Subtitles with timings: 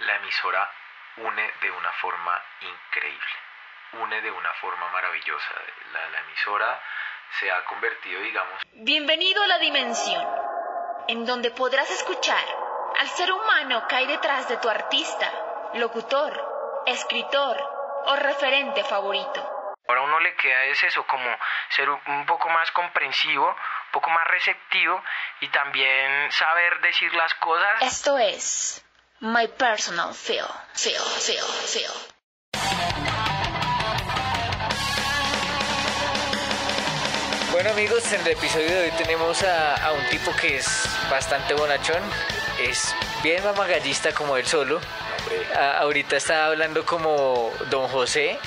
[0.00, 0.70] La emisora
[1.16, 3.34] une de una forma increíble,
[3.92, 5.54] une de una forma maravillosa.
[5.92, 6.80] La, la emisora
[7.38, 8.62] se ha convertido, digamos...
[8.72, 10.26] Bienvenido a la dimensión,
[11.08, 12.44] en donde podrás escuchar
[12.98, 15.30] al ser humano que hay detrás de tu artista,
[15.74, 17.56] locutor, escritor
[18.06, 19.48] o referente favorito.
[19.88, 21.36] Ahora a uno le queda es eso, como
[21.68, 25.02] ser un poco más comprensivo, un poco más receptivo
[25.40, 27.82] y también saber decir las cosas.
[27.82, 28.84] Esto es
[29.22, 31.92] My Personal Feel, Feel, Feel, Feel.
[37.52, 40.66] Bueno amigos, en el episodio de hoy tenemos a, a un tipo que es
[41.10, 42.02] bastante bonachón,
[42.60, 44.80] es bien mamagallista como él solo.
[45.54, 48.38] A- ahorita está hablando como Don José,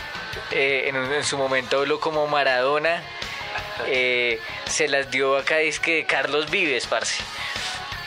[0.52, 3.04] eh, en, un- en su momento habló como Maradona,
[3.88, 7.24] eh, se las dio acá, es que Carlos Vives, parce.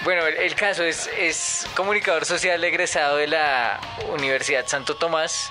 [0.04, 3.80] Bueno, el, el caso es, es comunicador social egresado de la
[4.10, 5.50] Universidad Santo Tomás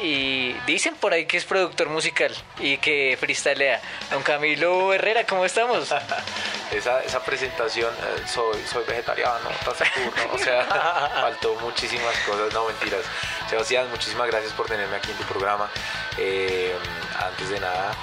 [0.00, 3.80] y dicen por ahí que es productor musical y que freestylea.
[4.10, 5.92] Don Camilo Herrera, ¿cómo estamos?
[6.72, 10.64] Esa, esa presentación, eh, soy, soy vegetariano, taciturno, o sea,
[11.20, 13.02] faltó muchísimas cosas, no mentiras.
[13.50, 15.68] Sebastián, muchísimas gracias por tenerme aquí en tu programa.
[16.16, 16.74] Eh,
[17.22, 17.94] antes de nada,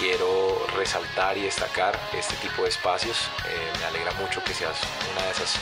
[0.00, 3.18] quiero resaltar y destacar este tipo de espacios.
[3.46, 4.76] Eh, me alegra mucho que seas
[5.12, 5.54] una de esas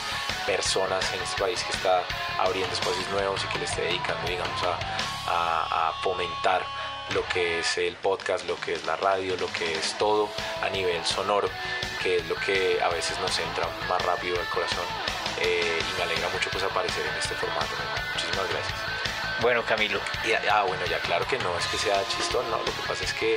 [0.47, 2.03] personas en este país que está
[2.39, 6.65] abriendo espacios nuevos y que le esté dedicando, digamos, a, a- fomentar
[7.13, 10.29] lo que es el podcast, lo que es la radio, lo que es todo
[10.63, 11.49] a nivel sonoro,
[12.03, 14.85] que es lo que a veces nos entra más rápido al corazón.
[15.41, 17.75] Eh, y me alegra mucho pues aparecer en este formato.
[18.15, 18.88] Muchísimas gracias.
[19.41, 20.01] Bueno, Camilo.
[20.25, 23.05] Y, ah, bueno, ya claro que no es que sea chistón, no, lo que pasa
[23.05, 23.37] es que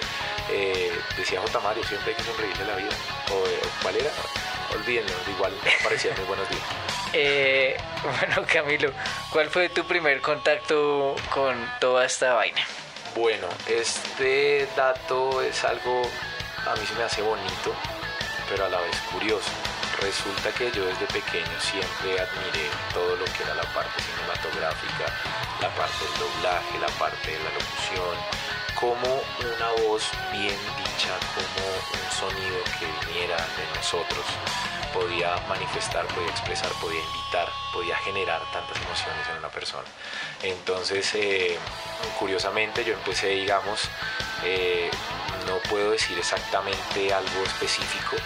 [0.50, 1.60] eh, decía J.
[1.60, 2.96] Mario, siempre hay que sonreírle la vida.
[3.32, 4.10] O, eh, ¿Cuál era?
[4.74, 6.64] Olvídenlo, igual parecía muy buenos días.
[7.14, 8.94] Eh, bueno, Camilo,
[9.32, 12.62] ¿cuál fue tu primer contacto con toda esta vaina?
[13.14, 16.04] Bueno, este dato es algo,
[16.66, 17.76] a mí se me hace bonito,
[18.50, 19.52] pero a la vez curioso.
[20.02, 25.06] Resulta que yo desde pequeño siempre admiré todo lo que era la parte cinematográfica,
[25.62, 28.17] la parte del doblaje, la parte de la locución,
[28.73, 34.26] como una voz bien dicha, como un sonido que viniera de nosotros
[34.92, 39.88] podía manifestar, podía expresar, podía invitar, podía generar tantas emociones en una persona.
[40.42, 41.58] Entonces, eh,
[42.20, 43.88] curiosamente, yo empecé, digamos,
[44.44, 44.90] eh,
[45.45, 48.17] no puedo decir exactamente algo específico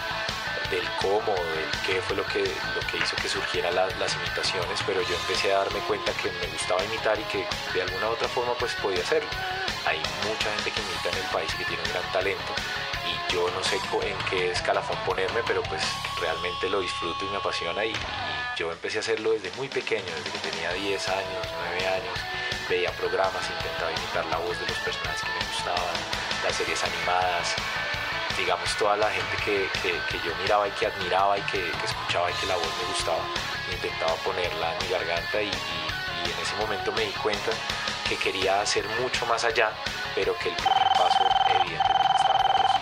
[0.70, 4.80] del cómo, del qué fue lo que, lo que hizo que surgieran la- las imitaciones,
[4.86, 8.12] pero yo empecé a darme cuenta que me gustaba imitar y que de alguna u
[8.12, 9.28] otra forma pues podía hacerlo.
[9.86, 12.52] Hay mucha gente que imita en el país y que tiene un gran talento
[13.06, 15.82] y yo no sé en qué escalafón ponerme, pero pues
[16.20, 17.96] realmente lo disfruto y me apasiona y, y
[18.56, 22.18] yo empecé a hacerlo desde muy pequeño, desde que tenía 10 años, 9 años,
[22.68, 25.96] veía programas, intentaba imitar la voz de los personajes que me gustaban,
[26.44, 27.54] las series animadas,
[28.36, 32.34] digamos toda la gente que, que- yo miraba y que admiraba y que, escuchaba y
[32.34, 33.18] que la voz me gustaba,
[33.72, 37.50] intentaba ponerla en mi garganta y, y- y en ese momento me di cuenta
[38.08, 39.70] que quería hacer mucho más allá,
[40.14, 42.72] pero que el primer paso evidentemente estaba en la voz.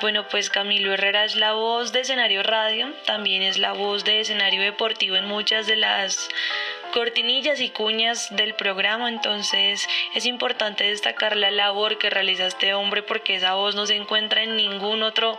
[0.00, 4.20] Bueno, pues Camilo Herrera es la voz de escenario radio, también es la voz de
[4.20, 6.28] escenario deportivo en muchas de las
[6.90, 13.02] cortinillas y cuñas del programa, entonces es importante destacar la labor que realiza este hombre
[13.02, 15.38] porque esa voz no se encuentra en ningún otro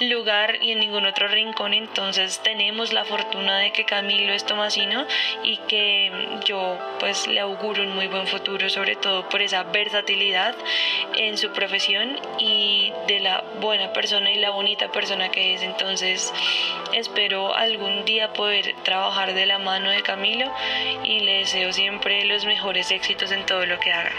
[0.00, 5.06] lugar y en ningún otro rincón, entonces tenemos la fortuna de que Camilo es tomasino
[5.42, 6.12] y que
[6.44, 10.54] yo pues le auguro un muy buen futuro, sobre todo por esa versatilidad
[11.16, 16.32] en su profesión y de la buena persona y la bonita persona que es, entonces
[16.92, 20.52] espero algún día poder trabajar de la mano de Camilo
[21.04, 24.12] y le deseo siempre los mejores éxitos en todo lo que haga.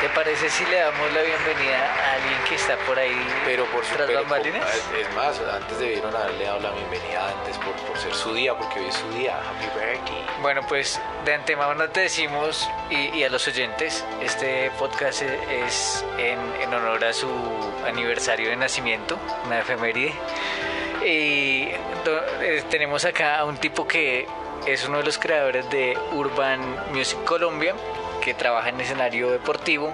[0.00, 3.82] ¿Te parece si le damos la bienvenida a alguien que está por ahí Pero por
[3.82, 4.64] tras pero bambalinas?
[4.64, 8.56] por- Es más, antes debieron haberle dado la bienvenida antes por, por ser su día,
[8.56, 9.36] porque hoy es su día.
[9.38, 10.24] Happy birthday.
[10.40, 16.04] Bueno, pues de antemano te decimos y, y a los oyentes, este podcast e- es
[16.16, 17.28] en, en honor a su
[17.84, 20.14] aniversario de nacimiento, una efeméride.
[21.04, 21.70] Y
[22.04, 24.28] do- eh, tenemos acá a un tipo que
[24.64, 26.60] es uno de los creadores de Urban
[26.92, 27.74] Music Colombia,
[28.22, 29.92] que trabaja en escenario deportivo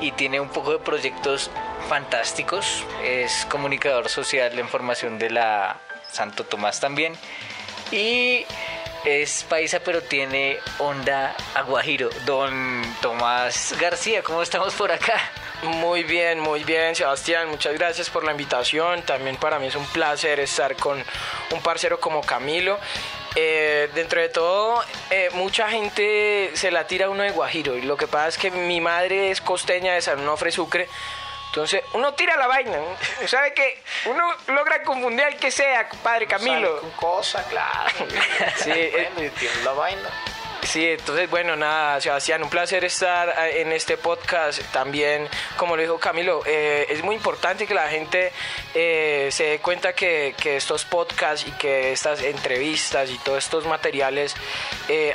[0.00, 1.50] y tiene un poco de proyectos
[1.88, 2.84] fantásticos.
[3.02, 5.76] Es comunicador social en formación de la
[6.10, 7.14] Santo Tomás también.
[7.90, 8.44] Y
[9.04, 12.10] es paisa pero tiene onda aguajiro.
[12.24, 15.20] Don Tomás García, ¿cómo estamos por acá?
[15.62, 17.48] Muy bien, muy bien, Sebastián.
[17.48, 19.02] Muchas gracias por la invitación.
[19.02, 21.02] También para mí es un placer estar con
[21.52, 22.78] un parcero como Camilo.
[23.38, 27.76] Eh, dentro de todo, eh, mucha gente se la tira a uno de Guajiro.
[27.76, 30.88] Y lo que pasa es que mi madre es costeña de San Onofre Sucre.
[31.48, 32.78] Entonces, uno tira la vaina.
[33.26, 33.82] ¿Sabe qué?
[34.06, 36.80] Uno logra confundir al que sea, padre Camilo.
[36.80, 37.90] Con cosa, claro.
[38.56, 40.10] sí, bueno, tiene la vaina.
[40.62, 44.60] Sí, entonces, bueno, nada, Sebastián, un placer estar eh, en este podcast.
[44.72, 48.32] También, como lo dijo Camilo, eh, es muy importante que la gente
[48.74, 54.34] eh, se dé cuenta que, estos podcasts y que estas entrevistas y todos estos materiales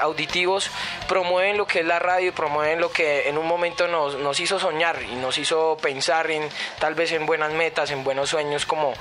[0.02, 0.70] auditivos
[1.08, 4.40] promueven lo que es la radio y promueven lo que en un momento nos, nos
[4.40, 6.48] hizo soñar y nos hizo pensar en
[6.80, 8.94] tal vez en buenas metas, en buenos sueños, como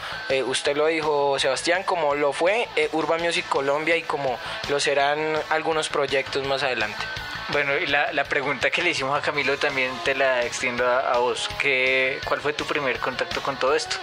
[0.46, 4.38] usted lo dijo, Sebastián, como lo fue Urban Music Colombia y como
[4.68, 7.04] lo serán algunos proyectos más adelante.
[7.52, 11.18] Bueno, y la, la, pregunta que le hicimos a Camilo también te la extiendo a,
[11.18, 11.48] vos.
[11.58, 13.96] ¿Qué, ¿Cuál fue tu primer contacto con todo esto?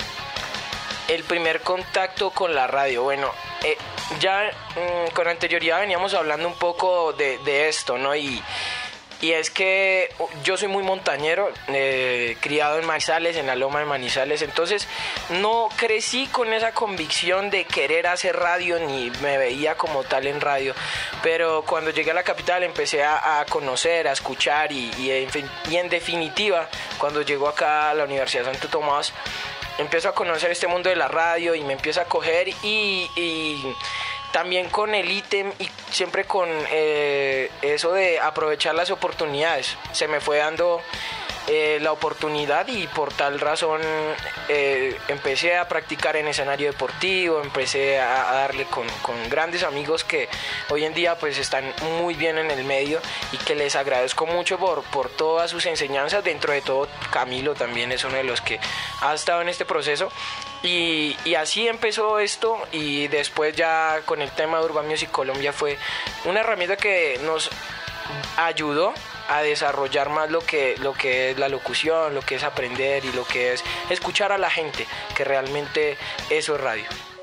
[1.07, 3.31] El primer contacto con la radio, bueno,
[3.63, 3.77] eh,
[4.19, 8.13] ya mm, con anterioridad veníamos hablando un poco de, de esto, ¿no?
[8.13, 8.43] Y,
[9.21, 10.09] y es que
[10.43, 14.87] yo soy muy montañero, eh, criado en Manizales, en la loma de Manizales, entonces
[15.41, 20.39] no crecí con esa convicción de querer hacer radio ni me veía como tal en
[20.39, 20.75] radio,
[21.23, 27.21] pero cuando llegué a la capital empecé a, conocer, a escuchar y, en, definitiva cuando
[27.21, 29.13] llego acá a la Universidad de Santo Tomás
[29.77, 33.07] empiezo a conocer este mundo de la radio y me empiezo a coger y
[34.31, 39.75] también con el ítem y siempre con eh, eso de aprovechar las oportunidades.
[39.91, 40.81] Se me fue dando
[41.47, 43.81] eh, la oportunidad y por tal razón
[44.49, 48.85] eh, empecé a practicar en escenario deportivo, empecé a, darle con,
[49.29, 50.27] grandes amigos que
[50.69, 51.63] hoy en día pues están
[51.99, 52.99] muy bien en el medio
[53.31, 56.23] y que les agradezco mucho por, por todas sus enseñanzas.
[56.23, 58.59] Dentro de todo Camilo también es uno de los que
[59.01, 60.11] ha estado en este proceso
[60.63, 65.77] y, así empezó esto y después ya con el tema de Urban Music Colombia fue
[66.25, 67.49] una herramienta que nos
[68.37, 68.93] ayudó
[69.29, 73.11] a desarrollar más lo que, lo que es la locución, lo que es aprender y
[73.13, 75.97] lo que es escuchar a la gente, que realmente
[76.29, 77.16] eso es radio.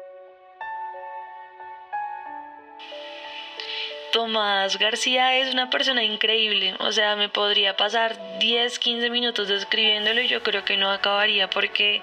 [4.14, 10.20] Tomás García es una persona increíble, o sea, me podría pasar 10, 15 minutos describiéndolo
[10.20, 12.00] y yo creo que no acabaría porque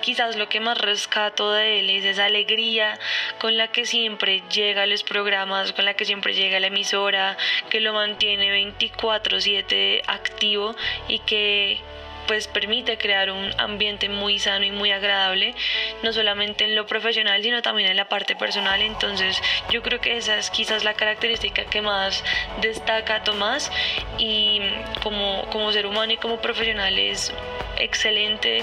[0.00, 2.96] quizás lo que más rescato de él es esa alegría
[3.40, 6.68] con la que siempre llega a los programas, con la que siempre llega a la
[6.68, 7.36] emisora,
[7.70, 10.76] que lo mantiene 24/7 activo
[11.08, 11.80] y que
[12.28, 15.54] pues permite crear un ambiente muy sano y muy agradable,
[16.02, 18.80] no solamente en lo profesional, sino también en la parte personal.
[18.82, 22.22] Entonces yo creo que esa es quizás la característica que más
[22.60, 23.72] destaca a Tomás
[24.18, 24.60] y
[25.02, 27.32] como, como ser humano y como profesional es
[27.78, 28.62] excelente.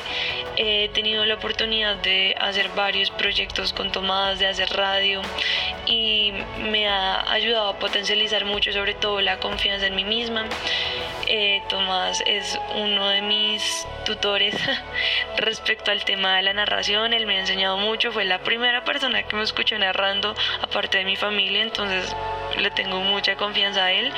[0.57, 5.21] He tenido la oportunidad de hacer varios proyectos con Tomás, de hacer radio
[5.85, 10.45] y me ha ayudado a potencializar mucho, sobre todo la confianza en mí misma.
[11.27, 14.56] Eh, Tomás es uno de mis tutores
[15.38, 17.13] respecto al tema de la narración.
[17.13, 21.06] Él me ha enseñado mucho, fue la primera persona que me escuchó narrando, aparte de
[21.06, 22.16] mi familia, entonces
[22.57, 24.13] le tengo mucha confianza a él.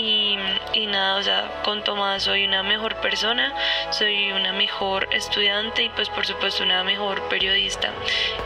[0.00, 0.38] Y,
[0.86, 3.52] nada, o sea, con Tomás soy una mejor persona,
[3.90, 7.90] soy una mejor estudiante y pues por supuesto una mejor periodista.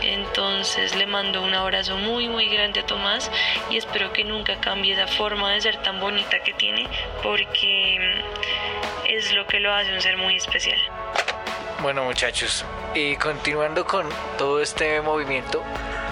[0.00, 3.30] Entonces le mando un abrazo muy muy grande a Tomás
[3.68, 6.88] y espero que nunca cambie esa forma de ser tan bonita que tiene
[7.22, 8.24] porque
[9.08, 10.78] es lo que lo hace un ser muy especial.
[11.82, 15.62] Bueno muchachos, y continuando con todo este movimiento,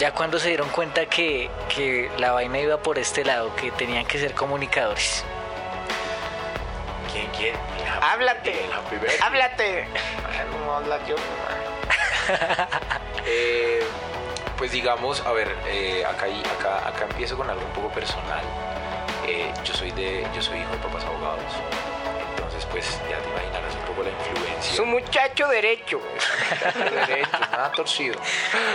[0.01, 4.07] ya cuando se dieron cuenta que, que la vaina iba por este lado, que tenían
[4.07, 5.23] que ser comunicadores.
[7.13, 7.59] ¿Quién quiere?
[8.01, 8.55] Háblate.
[9.23, 9.89] Háblate.
[10.65, 11.17] No habla yo.
[13.27, 13.85] eh,
[14.57, 16.27] pues digamos, a ver, eh, acá,
[16.59, 18.43] acá, acá empiezo con algo un poco personal.
[19.27, 21.53] Eh, yo soy de, yo soy hijo de papás abogados.
[22.61, 24.73] Entonces, pues ya te imaginarás un poco la influencia.
[24.73, 25.99] Es un muchacho derecho.
[27.07, 28.17] derecho, nada torcido.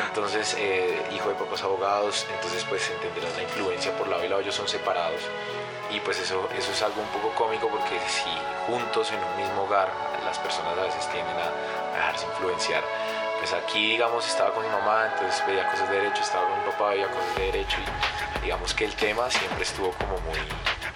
[0.07, 4.41] Entonces, eh, hijo de papás abogados, entonces pues entenderás la influencia por lado y lado,
[4.41, 5.21] ellos son separados.
[5.91, 8.31] Y pues eso, eso es algo un poco cómico porque si
[8.65, 9.91] juntos en un mismo hogar
[10.25, 12.83] las personas a veces tienden a, dejarse influenciar.
[13.45, 16.65] Pues aquí, digamos, estaba con mi mamá, entonces veía cosas de derecho, estaba con mi
[16.65, 17.77] papá, veía cosas de derecho
[18.39, 20.39] y digamos que el tema siempre estuvo como muy,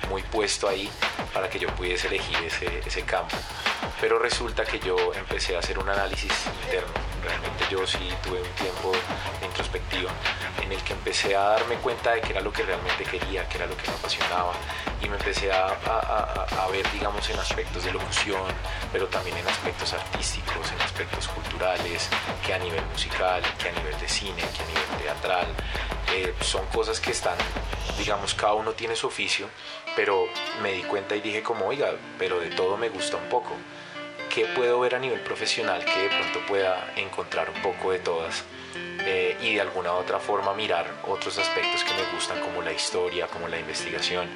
[0.10, 0.90] muy puesto ahí
[1.32, 3.38] para que yo pudiese elegir ese, ese campo.
[4.02, 6.92] Pero resulta que yo empecé a hacer un análisis interno.
[7.22, 8.94] Realmente yo sí tuve un tiempo
[9.42, 10.10] de introspectiva
[10.64, 13.58] en el que empecé a darme cuenta de qué era lo que realmente quería, qué
[13.58, 14.54] era lo que me apasionaba
[15.02, 18.42] y me empecé a, a, a, ver, digamos, en aspectos de locución,
[18.92, 22.10] pero también en aspectos artísticos, en aspectos culturales,
[22.46, 25.48] que a nivel musical, que a nivel de cine, que a nivel teatral.
[26.16, 27.38] Eh, son cosas que están,
[27.98, 29.48] digamos, cada uno tiene su oficio,
[29.96, 30.26] pero
[30.62, 33.52] me di cuenta y dije como, oiga, pero de todo me gusta un poco.
[34.34, 38.44] ¿Qué puedo ver a nivel profesional que de pronto pueda encontrar un poco de todas?
[39.12, 43.26] Eh, y de alguna otra forma mirar otros aspectos que me gustan como la historia,
[43.26, 44.30] como la investigación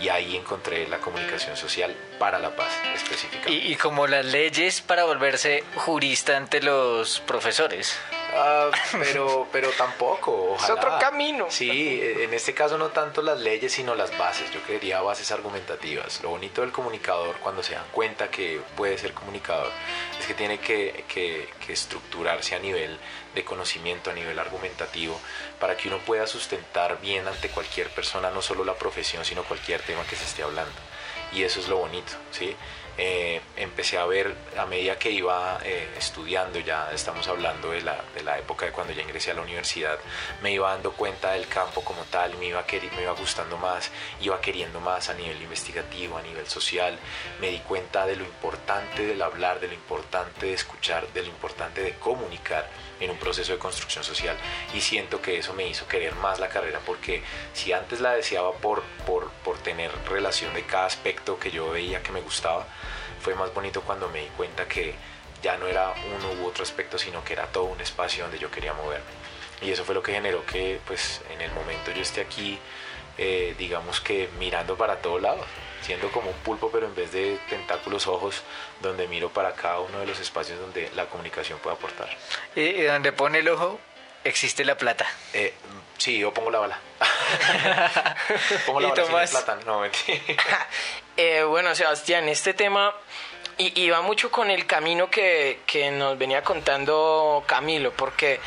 [0.00, 3.52] y ahí encontré la comunicación social para la paz específicamente.
[3.52, 7.98] Y, y como las leyes para volverse jurista ante los profesores.
[8.34, 10.56] Ah, pero, pero tampoco.
[10.62, 11.46] Es otro camino.
[11.48, 14.50] Sí, en este caso no tanto las leyes, sino las bases.
[14.52, 16.22] Yo quería bases argumentativas.
[16.22, 19.72] Lo bonito del comunicador, cuando se dan cuenta que puede ser comunicador,
[20.20, 22.98] es que tiene que, que, que estructurarse a nivel
[23.34, 25.18] de conocimiento, a nivel argumentativo,
[25.58, 29.82] para que uno pueda sustentar bien ante cualquier persona, no solo la profesión, sino cualquier
[29.82, 30.72] tema que se esté hablando.
[31.32, 32.56] Y eso es lo bonito, ¿sí?
[33.02, 37.98] Eh, empecé a ver a medida que iba eh, estudiando, ya estamos hablando de la,
[38.14, 39.98] de la, época de cuando ya ingresé a la universidad,
[40.42, 42.62] me iba dando cuenta del campo como tal, me iba,
[42.94, 46.98] me iba gustando más, iba queriendo más a nivel investigativo, a nivel social,
[47.40, 51.28] me di cuenta de lo importante del hablar, de lo importante de escuchar, de lo
[51.28, 52.68] importante de comunicar
[53.00, 54.36] en un proceso de construcción social
[54.74, 58.52] y siento que eso me hizo querer más la carrera porque si antes la deseaba
[58.52, 62.66] por, por, por tener relación de cada aspecto que yo veía que me gustaba,
[63.20, 64.94] fue más bonito cuando me di cuenta que
[65.42, 68.50] ya no era uno u otro aspecto, sino que era todo un espacio donde yo
[68.50, 69.10] quería moverme.
[69.62, 72.58] Y eso fue lo que generó que pues en el momento yo esté aquí,
[73.18, 75.46] eh, digamos que mirando para todos lados,
[75.90, 78.42] siendo como un pulpo, pero en vez de tentáculos ojos,
[78.80, 82.08] donde miro para cada uno de los espacios donde la comunicación puede aportar.
[82.54, 83.80] Y, donde pone el ojo,
[84.22, 85.04] existe la plata.
[85.32, 85.52] Eh,
[85.98, 86.78] sí, yo pongo la bala.
[88.66, 89.30] pongo la ¿Y bala Tomás?
[89.30, 89.58] sin plata.
[89.66, 89.82] No,
[91.16, 92.94] eh, bueno, Sebastián, este tema
[93.58, 98.38] y, y, va mucho con el camino que, que nos venía contando Camilo, porque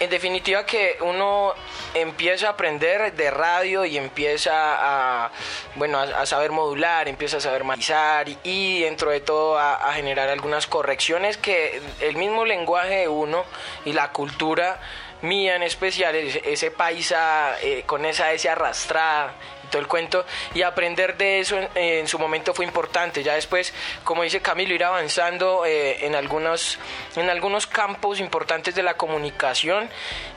[0.00, 1.54] en definitiva que uno
[1.94, 5.30] empieza a aprender de radio y empieza a,
[5.76, 10.66] bueno, a, saber modular, empieza a saber matizar y, dentro de todo a, generar algunas
[10.66, 13.44] correcciones que el mismo lenguaje de uno
[13.84, 14.80] y la cultura
[15.22, 19.34] mía en especial, ese, ese paisa eh, con esa S arrastrada
[19.78, 23.22] el cuento, y aprender de eso en, su momento fue importante.
[23.22, 26.78] Ya después, como dice Camilo, ir avanzando eh, en, algunos,
[27.16, 29.88] en algunos campos importantes de la comunicación.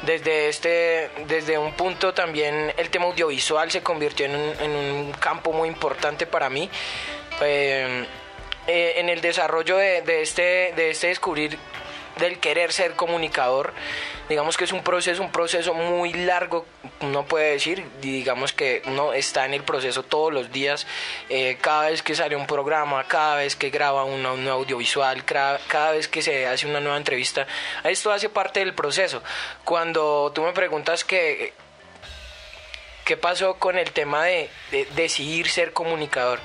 [0.03, 5.67] Desde, este, desde un punto también el tema audiovisual se convirtió en un, campo muy
[5.67, 6.69] importante para mí.
[7.41, 8.05] Eh,
[8.69, 11.57] en el desarrollo de, de, este, de este descubrir
[12.19, 13.73] del querer ser comunicador.
[14.29, 16.65] Digamos que es un proceso, un proceso muy largo,
[16.99, 20.85] uno puede decir, digamos que uno está en el proceso todos los días,
[21.29, 25.59] eh, cada vez que sale un programa, cada vez que graba una, un audiovisual, cada,
[25.67, 27.47] cada, vez que se hace una nueva entrevista,
[27.83, 29.23] esto hace parte del proceso.
[29.63, 31.53] Cuando tú me preguntas que
[33.05, 36.41] qué pasó con el tema de, de decidir ser comunicador,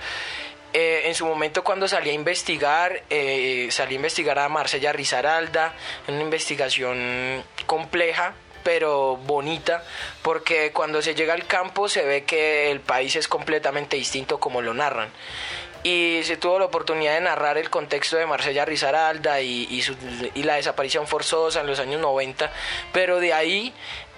[0.73, 5.75] eh, en su momento cuando salí a investigar, eh, salí a investigar a Marcella Rizaralda,
[6.09, 9.85] una investigación compleja, pero bonita,
[10.23, 14.63] porque cuando se llega al campo se ve que el país es completamente distinto como
[14.63, 15.11] lo narran.
[15.85, 19.83] Y se tuvo la oportunidad de narrar el contexto de Marcella Rizaralda y,
[20.35, 22.53] y, la desaparición forzosa en los años 90,
[22.93, 23.75] pero de ahí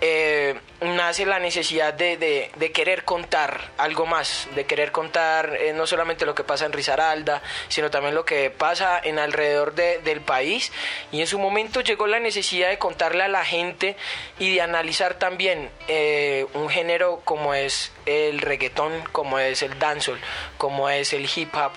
[0.07, 6.27] eh, nace la necesidad de, querer contar algo más, de querer contar eh, no solamente
[6.27, 10.73] lo que pasa en Risaralda, sino también lo que pasa en alrededor de, del país.
[11.11, 13.97] Y en su momento llegó la necesidad de contarle a la gente
[14.39, 20.21] y de analizar también eh, un género como es el reggaetón, como es el dancehall,
[20.59, 21.73] como es el hip hop.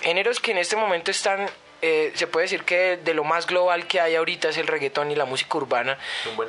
[0.00, 1.50] Géneros que en este momento están
[1.82, 5.10] eh, se puede decir que de lo más global que hay ahorita es el reggaetón
[5.10, 5.98] y la música urbana.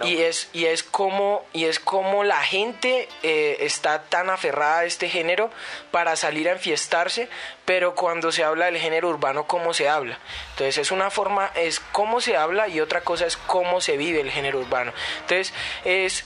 [0.03, 4.85] Y es y es como y es como la gente eh, está tan aferrada a
[4.85, 5.49] este género
[5.91, 7.29] para salir a enfiestarse
[7.65, 10.19] pero cuando se habla del género urbano cómo se habla
[10.51, 14.21] entonces es una forma es cómo se habla y otra cosa es cómo se vive
[14.21, 14.93] el género urbano.
[15.21, 15.53] Entonces
[15.85, 16.25] es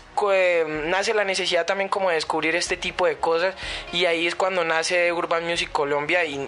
[0.85, 3.55] nace la necesidad también como de descubrir este tipo de cosas
[3.91, 6.47] y ahí es cuando nace Urban Music Colombia y,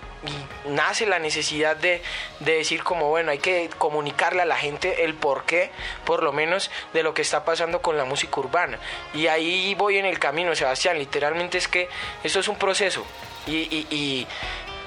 [0.65, 2.01] nace la necesidad de,
[2.41, 5.71] de, decir como bueno hay que comunicarle a la gente el porqué
[6.03, 8.77] por lo menos de lo que está pasando con la música urbana.
[9.13, 11.87] Y ahí voy en el camino Sebastián literalmente es que
[12.23, 13.05] esto es un proceso.
[13.47, 14.27] Y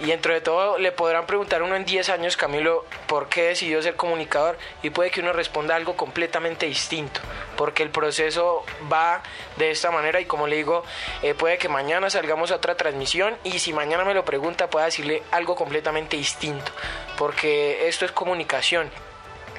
[0.07, 3.97] dentro de todo le podrán preguntar uno en 10 años, Camilo, ¿por qué decidió ser
[3.97, 4.59] comunicador?
[4.83, 7.21] Y puede que uno responda algo completamente distinto,
[7.57, 9.23] porque el proceso va
[9.57, 10.85] de esta manera y como le digo,
[11.23, 14.87] eh, puede que mañana salgamos a otra transmisión y si mañana me lo pregunta pueda
[14.87, 16.73] decirle algo completamente distinto,
[17.19, 18.91] porque esto es comunicación.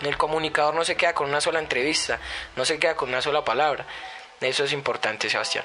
[0.02, 2.20] El comunicador no se queda con una sola entrevista,
[2.56, 3.86] no se queda con una sola palabra.
[4.40, 5.64] Eso es importante, Sebastián.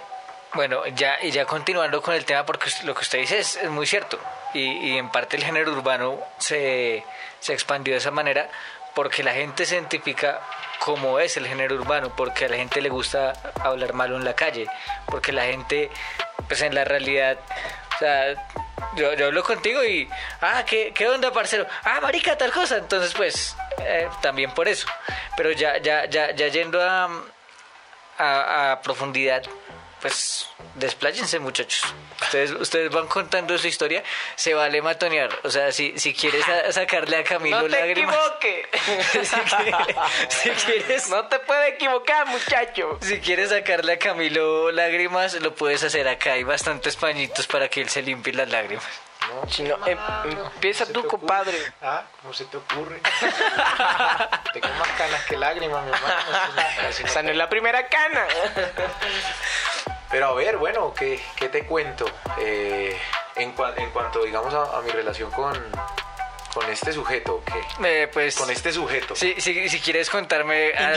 [0.57, 3.87] Bueno, ya, y ya continuando con el tema, porque lo que usted dice es muy
[3.87, 4.19] cierto
[4.55, 7.05] y, en parte el género urbano se,
[7.41, 8.49] se expandió de esa manera
[8.95, 10.41] porque la gente se identifica
[10.79, 14.33] como es el género urbano, porque a la gente le gusta hablar malo en la
[14.33, 14.67] calle,
[15.05, 15.91] porque la gente,
[16.49, 17.37] pues en la realidad,
[17.95, 18.49] o sea,
[18.97, 20.09] yo, yo hablo contigo y,
[20.41, 21.67] ah, ¿qué, ¿qué, onda, parcero?
[21.85, 22.79] Ah, marica, tal cosa.
[22.79, 24.87] Entonces, pues, eh, también por eso.
[25.37, 26.81] Pero ya, ya, ya, ya yendo
[28.19, 29.43] a profundidad,
[30.01, 31.83] pues despláyense muchachos.
[32.23, 34.03] Ustedes, ustedes van contando su historia,
[34.35, 35.31] se vale matonear.
[35.43, 38.17] O sea, si, si quieres sacarle a Camilo no te lágrimas.
[40.29, 42.99] si, quieres, No te puedes equivocar, muchacho.
[43.01, 46.33] Si quieres sacarle a Camilo lágrimas, lo puedes hacer acá.
[46.33, 48.85] Hay bastantes pañitos para que él se limpie las lágrimas.
[49.29, 49.99] No, si no, em,
[50.55, 51.59] empieza tú, compadre.
[51.83, 53.01] Ah, ¿cómo se te ocurre?
[54.53, 56.15] Tengo más canas que lágrimas, mi hermano.
[56.89, 58.27] Esa no es la primera cana.
[60.11, 62.07] Pero a ver, bueno, ¿qué, qué te cuento?
[62.39, 62.97] Eh,
[63.37, 65.53] en, en, cuanto, digamos, a, mi relación con,
[66.55, 68.03] con este sujeto, ¿qué?
[68.03, 69.17] Eh, pues, con este sujeto.
[69.17, 70.95] Si, si, si quieres contarme a,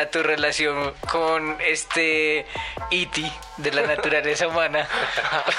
[0.00, 2.46] a, tu relación con este
[2.90, 4.88] Iti e de la naturaleza humana,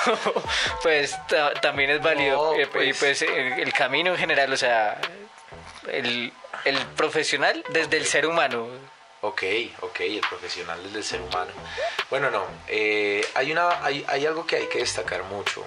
[0.83, 1.15] pues
[1.61, 2.55] también es válido.
[2.55, 4.99] Eh, y pues, pues el, camino en general, o sea,
[5.87, 6.33] el,
[6.65, 8.67] el profesional desde el ser humano.
[9.21, 9.43] Ok,
[9.81, 11.51] ok, el profesional del ser humano.
[12.09, 15.63] Bueno, no, eh, hay, una, hay, hay, algo que hay que destacar mucho.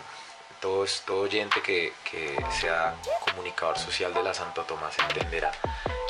[0.60, 5.52] Todo, todo oyente que, que sea comunicador social de la Santo Tomás entenderá.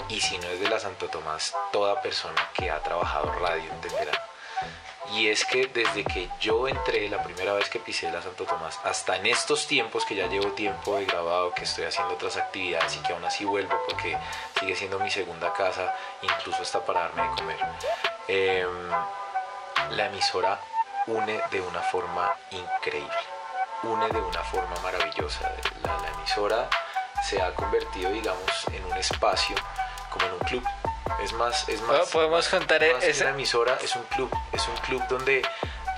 [0.08, 4.33] Y si no es de la Santo Tomás, toda persona que ha trabajado radio entenderá
[5.12, 8.80] y es que desde que yo entré la primera vez que pisé la Santo Tomás,
[8.84, 12.96] hasta en estos tiempos que ya llevo tiempo de grabado, que estoy haciendo otras actividades
[12.96, 14.16] y que aún así vuelvo porque
[14.58, 17.58] sigue siendo mi segunda casa, incluso hasta para darme de comer,
[18.28, 18.90] em,
[19.90, 20.58] la emisora
[21.06, 23.12] une de una forma increíble,
[23.82, 25.52] une de una forma maravillosa.
[25.82, 26.70] La, la emisora
[27.22, 29.56] se ha convertido, digamos, en un espacio
[30.10, 30.64] como en un club
[31.22, 32.10] es más, es más.
[32.10, 35.42] Podemos contar esa emisora, es un club, es un club donde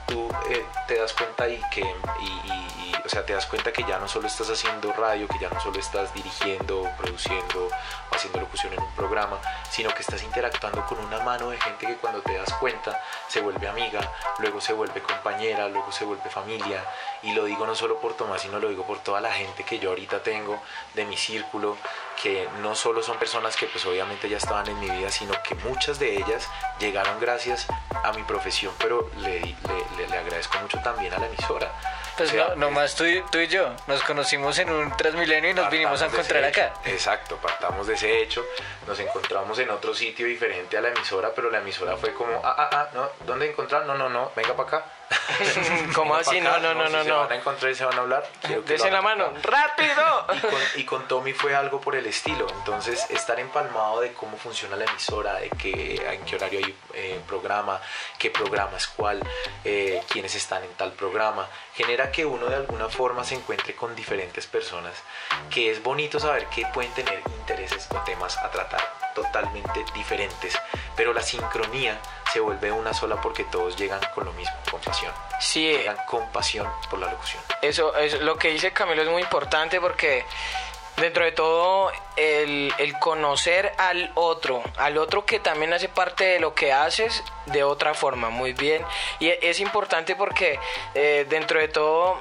[0.06, 3.98] tú eh, te das cuenta y que, y, o sea, te das cuenta que ya
[3.98, 7.68] no solo estás haciendo radio, que ya no solo estás dirigiendo, produciendo
[8.10, 9.38] o haciendo locución en un programa,
[9.70, 13.40] sino que estás interactuando con una mano de gente que cuando te das cuenta se
[13.40, 16.84] vuelve amiga, luego se vuelve compañera, luego se vuelve familia.
[17.22, 19.78] Y lo digo no solo por Tomás, sino lo digo por toda la gente que
[19.78, 20.60] yo ahorita tengo
[20.94, 21.76] de mi círculo,
[22.20, 25.54] que no solo son personas que pues obviamente ya estaban en mi vida, sino que
[25.56, 26.48] muchas de ellas
[26.78, 27.66] llegaron gracias
[28.02, 31.72] a mi profesión, pero le, le, le agradezco mucho también a la emisora
[32.16, 36.00] pues no, nomás tú, tú, y yo nos conocimos en un Transmilenio y nos vinimos
[36.00, 36.72] a encontrar acá.
[36.86, 38.42] Exacto, partamos de ese hecho,
[38.86, 42.54] nos encontramos en otro sitio diferente a la emisora, pero la emisora fue como, ah,
[42.56, 43.84] ah, ah, no, ¿dónde encontrar?
[43.84, 44.92] No, no, no, venga para acá.
[45.94, 46.40] ¿Cómo así?
[46.40, 47.04] No, no, no, no.
[47.04, 48.28] Se van a encontrar y se van a hablar.
[48.66, 50.26] Desen la mano, ¡rápido!
[50.76, 52.46] Y con, Tommy fue algo por el estilo.
[52.58, 57.20] Entonces, estar empalmado de cómo funciona la emisora, de qué, en qué horario hay eh,
[57.26, 57.80] programa,
[58.18, 59.22] qué programa es cuál,
[59.64, 63.94] eh, quiénes están en tal programa, genera que uno de alguna forma se encuentre con
[63.94, 64.94] diferentes personas,
[65.50, 68.80] que es bonito saber que pueden tener intereses o temas a tratar
[69.14, 70.58] totalmente diferentes,
[70.94, 71.98] pero la sincronía
[72.32, 75.12] se vuelve una sola porque todos llegan con lo mismo, con pasión.
[75.40, 75.68] Sí.
[75.68, 77.42] Llegan con pasión por la locución.
[77.62, 80.24] Eso es lo que dice Camilo es muy importante porque
[80.96, 86.54] dentro de todo el, conocer al otro, al otro que también hace parte de lo
[86.54, 88.84] que haces de otra forma, muy bien.
[89.20, 90.58] Y es importante porque
[90.94, 92.18] eh, dentro de todo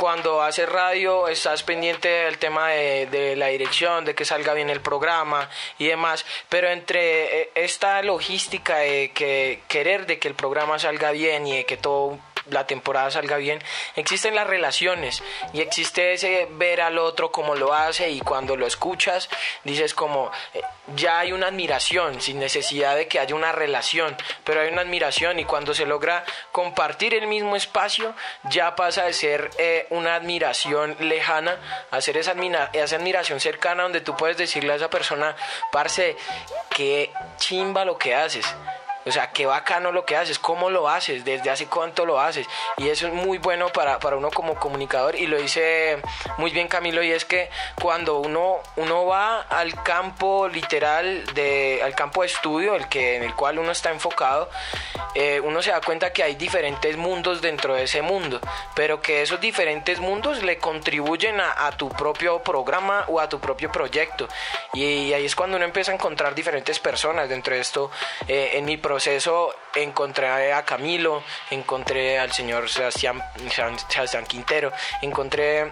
[0.00, 4.80] cuando haces radio estás pendiente del tema de, la dirección, de que salga bien el
[4.80, 10.78] programa y demás, pero entre eh, esta logística de que querer de que el programa
[10.78, 12.18] salga bien y de que todo
[12.50, 13.62] la temporada salga bien,
[13.96, 18.66] existen las relaciones y existe ese ver al otro como lo hace y cuando lo
[18.66, 19.28] escuchas
[19.64, 20.62] dices como eh,
[20.96, 25.38] ya hay una admiración sin necesidad de que haya una relación, pero hay una admiración
[25.38, 28.14] y cuando se logra compartir el mismo espacio
[28.50, 31.58] ya pasa de ser eh, una admiración lejana
[31.90, 32.34] a ser esa,
[32.72, 35.36] esa admiración cercana donde tú puedes decirle a esa persona,
[35.72, 36.16] parce,
[36.70, 38.46] qué chimba lo que haces
[39.06, 42.46] O sea, qué bacano lo que haces, cómo lo haces, desde hace cuánto lo haces.
[42.76, 45.14] Y eso es muy bueno para, para uno como comunicador.
[45.16, 46.00] Y lo dice
[46.38, 51.94] muy bien Camilo, y es que cuando uno, uno va al campo literal, de, al
[51.94, 54.50] campo de estudio, el que, en el cual uno está enfocado,
[55.14, 58.40] eh, uno se da cuenta que hay diferentes mundos dentro de ese mundo,
[58.74, 63.40] pero que esos diferentes mundos le contribuyen a, a tu propio programa o a tu
[63.40, 64.28] propio proyecto.
[64.72, 67.90] Y, ahí es cuando uno empieza a encontrar diferentes personas dentro de esto.
[68.28, 71.22] Eh, en mi proceso encontré a Camilo,
[71.52, 73.22] encontré al señor Sebastián,
[73.88, 75.70] Sebastián Quintero, encontré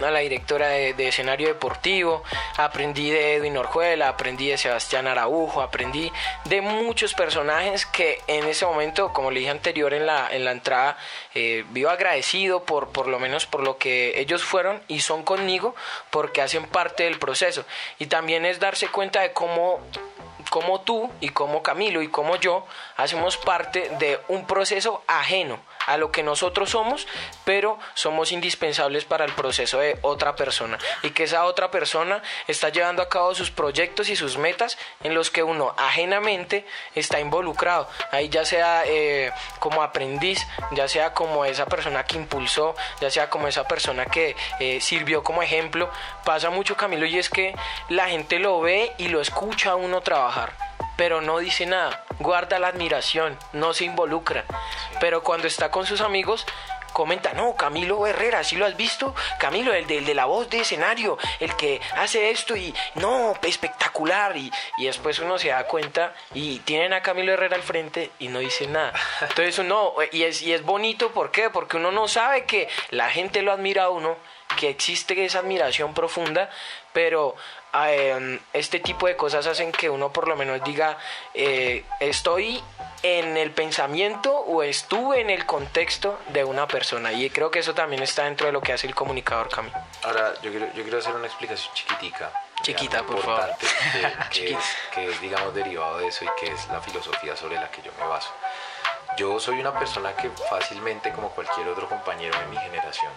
[0.00, 2.22] a la directora de, escenario deportivo,
[2.56, 6.10] aprendí de Edwin Orjuela, aprendí de Sebastián Araujo, aprendí
[6.46, 10.52] de muchos personajes que en ese momento, como le dije anterior en la, en la
[10.52, 10.96] entrada,
[11.34, 15.74] eh, vivo agradecido por, por lo menos por lo que ellos fueron y son conmigo
[16.08, 17.66] porque hacen parte del proceso.
[17.98, 19.80] Y también es darse cuenta de cómo
[20.50, 25.96] como tú y como Camilo y como yo hacemos parte de un proceso ajeno a
[25.96, 27.06] lo que nosotros somos,
[27.44, 30.78] pero somos indispensables para el proceso de otra persona.
[31.02, 35.14] Y que esa otra persona está llevando a cabo sus proyectos y sus metas en
[35.14, 41.44] los que uno ajenamente está involucrado, ahí ya sea eh, como aprendiz, ya sea como
[41.44, 45.90] esa persona que impulsó, ya sea como esa persona que eh, sirvió como ejemplo,
[46.24, 47.54] pasa mucho Camilo y es que
[47.88, 50.52] la gente lo ve y lo escucha a uno trabajar
[51.00, 54.44] pero no dice nada, guarda la admiración, no se involucra.
[55.00, 56.44] Pero cuando está con sus amigos,
[56.92, 59.14] comenta, no, Camilo Herrera, ¿sí lo has visto?
[59.38, 64.36] Camilo, el de, de la voz de escenario, el que hace esto y no, espectacular.
[64.36, 68.28] Y, y, después uno se da cuenta y tienen a Camilo Herrera al frente y
[68.28, 68.92] no dice nada.
[69.22, 71.50] Entonces uno, y es, y es bonito, ¿por qué?
[71.50, 74.16] Porque uno no sabe que la gente lo admira a uno,
[74.58, 76.50] que existe esa admiración profunda,
[76.92, 77.36] pero
[77.72, 80.98] Em, este tipo de cosas hacen que uno por lo menos diga,
[81.34, 82.62] eh, estoy
[83.02, 87.12] en el pensamiento o estuve en el contexto de una persona.
[87.12, 89.70] Y creo que eso también está dentro de lo que hace el comunicador Cami.
[90.02, 92.32] Ahora, yo quiero, yo quiero hacer una explicación chiquitica.
[92.62, 93.50] Chiquita, por favor.
[94.30, 94.56] Que,
[94.92, 97.92] que es, digamos, derivado de eso y que es la filosofía sobre la que yo
[97.98, 98.30] me baso.
[99.16, 103.10] Yo soy una persona que fácilmente, como cualquier otro compañero de mi generación,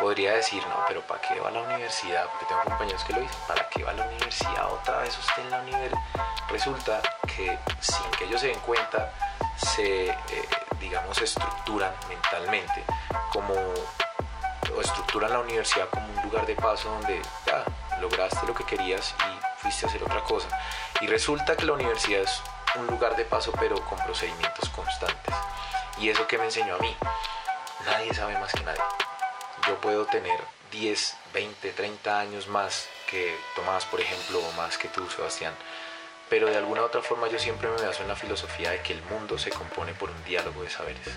[0.00, 2.26] podría decir, no, pero ¿para qué va a la universidad?
[2.30, 5.42] Porque tengo compañeros que lo dicen, ¿para qué va a la universidad otra vez usted
[5.42, 6.00] en la universidad?
[6.48, 9.12] Resulta que sin que ellos se den cuenta,
[9.56, 10.16] se, eh,
[10.80, 12.82] digamos, estructuran mentalmente
[13.30, 17.62] como, o estructuran la universidad como un lugar de paso donde ya
[18.00, 20.48] lograste lo que querías y fuiste a hacer otra cosa.
[21.02, 22.42] Y resulta que la universidad es
[22.76, 25.34] un lugar de paso pero con procedimientos constantes.
[25.98, 26.96] Y eso que me enseñó a mí,
[27.84, 28.80] nadie sabe más que nadie
[29.66, 30.38] yo puedo tener
[30.70, 35.54] 10, 20, 30 años más que Tomás, por ejemplo, o más que tú, Sebastián.
[36.30, 38.92] Pero de alguna u otra forma yo siempre me baso en la filosofía de que
[38.92, 41.08] el mundo se compone por un diálogo de saberes.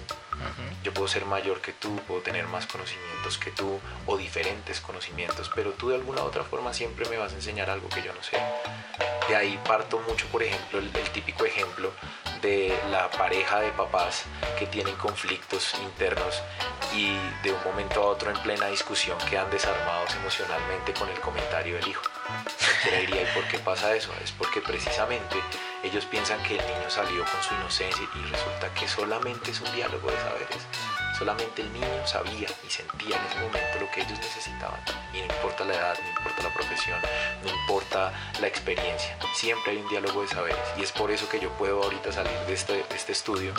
[0.83, 5.49] Yo puedo ser mayor que tú, puedo tener más conocimientos que tú o diferentes conocimientos,
[5.55, 8.13] pero tú de alguna u otra forma siempre me vas a enseñar algo que yo
[8.13, 8.37] no sé.
[9.29, 11.91] De ahí parto mucho, por ejemplo, el, el típico ejemplo
[12.41, 14.25] de la pareja de papás
[14.59, 16.43] que tienen conflictos internos
[16.93, 21.75] y de un momento a otro en plena discusión quedan desarmados emocionalmente con el comentario
[21.75, 22.03] del hijo.
[22.85, 24.11] ¿Y por qué pasa eso?
[24.23, 25.35] Es porque precisamente
[25.83, 29.73] ellos piensan que el niño salió con su inocencia y resulta que solamente es un
[29.75, 30.67] diálogo de saberes.
[31.23, 34.77] Solamente el niño sabía y sentía en ese momento lo que ellos necesitaban.
[35.13, 36.99] Y no importa la edad, no importa la profesión,
[37.45, 39.17] no importa la experiencia.
[39.33, 40.59] Siempre hay un diálogo de saberes.
[40.77, 43.53] Y es por eso que yo puedo ahorita salir de este, de este estudio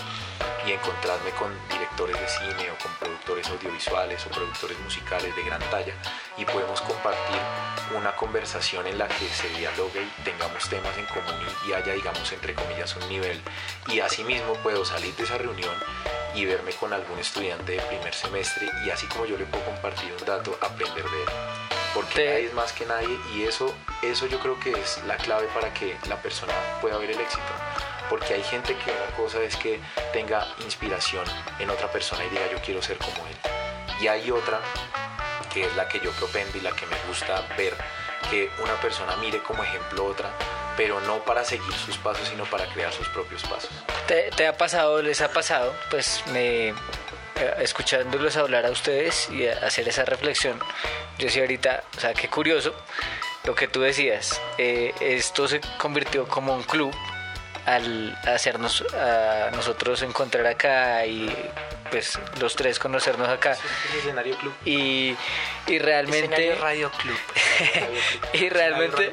[0.66, 5.62] y encontrarme con directores de cine o con productores audiovisuales o productores musicales de gran
[5.70, 5.94] talla
[6.37, 7.40] y podemos compartir
[7.96, 12.31] una conversación en la que se dialogue y tengamos temas en común y haya, digamos,
[12.31, 13.40] entre comillas, un nivel.
[13.88, 15.72] Y asimismo puedo salir de esa reunión
[16.34, 20.12] y verme con algún estudiante de primer semestre y así como yo le puedo compartir
[20.18, 21.28] un dato, aprender de él.
[21.94, 25.46] Porque nadie es más que nadie y eso, eso yo creo que es la clave
[25.54, 27.42] para que la persona pueda ver el éxito.
[28.10, 29.80] Porque hay gente que una cosa es que
[30.12, 31.24] tenga inspiración
[31.58, 33.36] en otra persona y diga yo quiero ser como él.
[34.00, 34.60] Y hay otra
[35.52, 37.74] que es la que yo propendo y la que me gusta ver,
[38.28, 40.30] que una persona mire como ejemplo otra
[40.76, 43.70] pero no para seguir sus pasos, sino para crear sus propios pasos.
[44.06, 45.74] ¿Te, ha pasado, les ha pasado?
[45.90, 46.74] Pues me, eh,
[47.60, 50.58] escuchándolos hablar a ustedes y hacer esa reflexión,
[51.18, 52.74] yo decía ahorita, o sea, qué curioso
[53.44, 56.94] lo que tú decías, eh, esto se convirtió como un club
[57.66, 61.34] al hacernos a nosotros encontrar acá y
[61.94, 63.57] pues los tres conocernos acá.
[63.96, 64.52] escenario club.
[64.64, 65.14] Y,
[65.68, 66.57] y realmente...
[66.57, 67.16] Radio Club.
[68.33, 69.12] y realmente...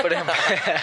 [0.00, 0.34] Por ejemplo,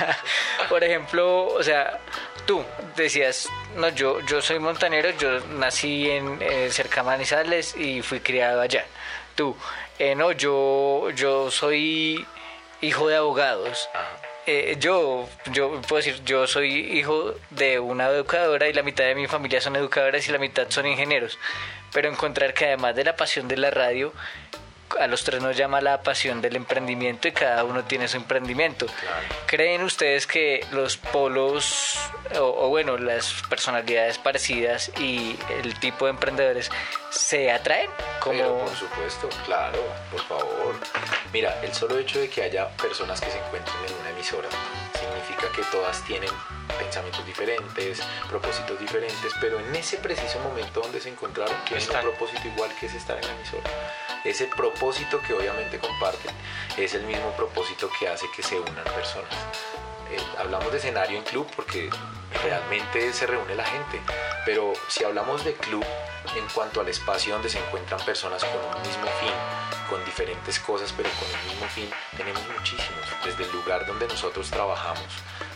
[0.70, 2.02] por ejemplo, o sea,
[2.46, 2.62] tú
[2.98, 8.20] decías, no, yo, yo soy montanero, yo nací en eh, cerca de Manizales y fui
[8.20, 8.84] criado allá.
[9.34, 9.56] Tú,
[10.00, 12.28] eh, no, yo, yo soy
[12.82, 13.88] hijo de abogados.
[14.50, 19.14] Eh, yo, yo puedo decir, yo soy hijo de una educadora y la mitad de
[19.14, 21.38] mi familia son educadoras y la mitad son ingenieros.
[21.92, 24.14] Pero encontrar que además de la pasión de la radio,
[25.00, 28.86] a los tres nos llama la pasión del emprendimiento y cada uno tiene su emprendimiento.
[29.46, 32.00] ¿Creen ustedes que los polos,
[32.40, 36.72] o, bueno, las personalidades parecidas y el tipo de emprendedores
[37.10, 37.90] se atraen?
[38.20, 38.60] Como...
[38.60, 40.76] por supuesto, claro, por favor.
[41.34, 44.50] Mira, el solo hecho de que haya personas que se encuentren en una emisora
[45.00, 46.30] significa que todas tienen
[46.80, 52.48] pensamientos diferentes, propósitos diferentes, pero en ese preciso momento donde se encontraron tienen un propósito
[52.48, 53.70] igual que es estar en la emisora.
[54.24, 56.32] Ese propósito que obviamente comparten
[56.78, 59.34] es el mismo propósito que hace que se unan personas.
[60.12, 61.90] Eh, hablamos de escenario en club porque
[62.44, 64.02] realmente se reúne la gente,
[64.46, 65.86] pero si hablamos de club
[66.36, 69.34] en cuanto al espacio donde se encuentran personas con un mismo fin,
[69.90, 74.50] con diferentes cosas, pero con el mismo fin, tenemos muchísimos, desde el lugar donde nosotros
[74.50, 75.06] trabajamos,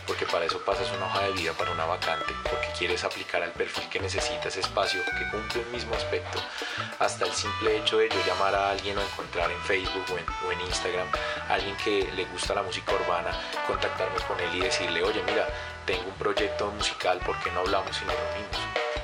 [0.06, 3.52] porque para eso pasas una hoja de vida para una vacante, porque quieres aplicar al
[3.52, 6.38] perfil que necesita ese espacio que cumple un mismo aspecto,
[6.98, 10.24] hasta el simple hecho de yo llamar a alguien o encontrar en Facebook o en,
[10.48, 11.08] o en Instagram
[11.48, 13.30] a alguien que le gusta la música urbana,
[13.66, 15.46] contactarme con él y decirle, oye, mira,
[15.86, 19.01] tengo un proyecto musical, ¿por qué no hablamos y nos reunimos?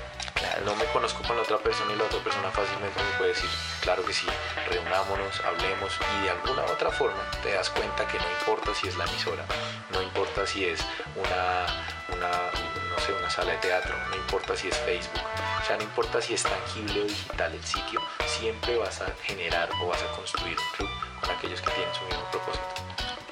[0.64, 3.50] No me conozco con la otra persona y la otra persona fácilmente me puede decir,
[3.80, 4.26] claro que sí,
[4.68, 8.88] reunámonos, hablemos y de alguna u otra forma te das cuenta que no importa si
[8.88, 9.44] es la emisora,
[9.90, 10.80] no importa si es
[11.16, 11.66] una,
[12.16, 15.22] una, no sé, una sala de teatro, no importa si es Facebook,
[15.62, 19.68] o sea, no importa si es tangible o digital el sitio, siempre vas a generar
[19.82, 22.66] o vas a construir un club con aquellos que tienen su mismo propósito.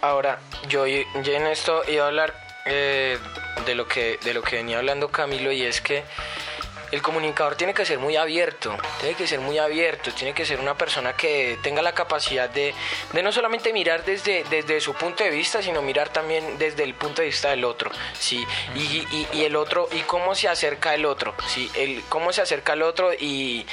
[0.00, 0.38] Ahora,
[0.68, 2.34] yo, yo en esto iba a hablar
[2.66, 3.18] eh,
[3.64, 6.04] de, lo que, de lo que venía hablando Camilo y es que
[6.96, 10.58] el comunicador tiene que ser muy abierto, tiene que ser muy abierto, tiene que ser
[10.58, 12.74] una persona que tenga la capacidad de,
[13.22, 17.20] no solamente mirar desde, desde su punto de vista, sino mirar también desde el punto
[17.20, 18.46] de vista del otro, ¿sí?
[18.74, 21.70] Y, y, el otro, y cómo se acerca el otro, ¿sí?
[21.74, 23.66] El, cómo se acerca el otro y,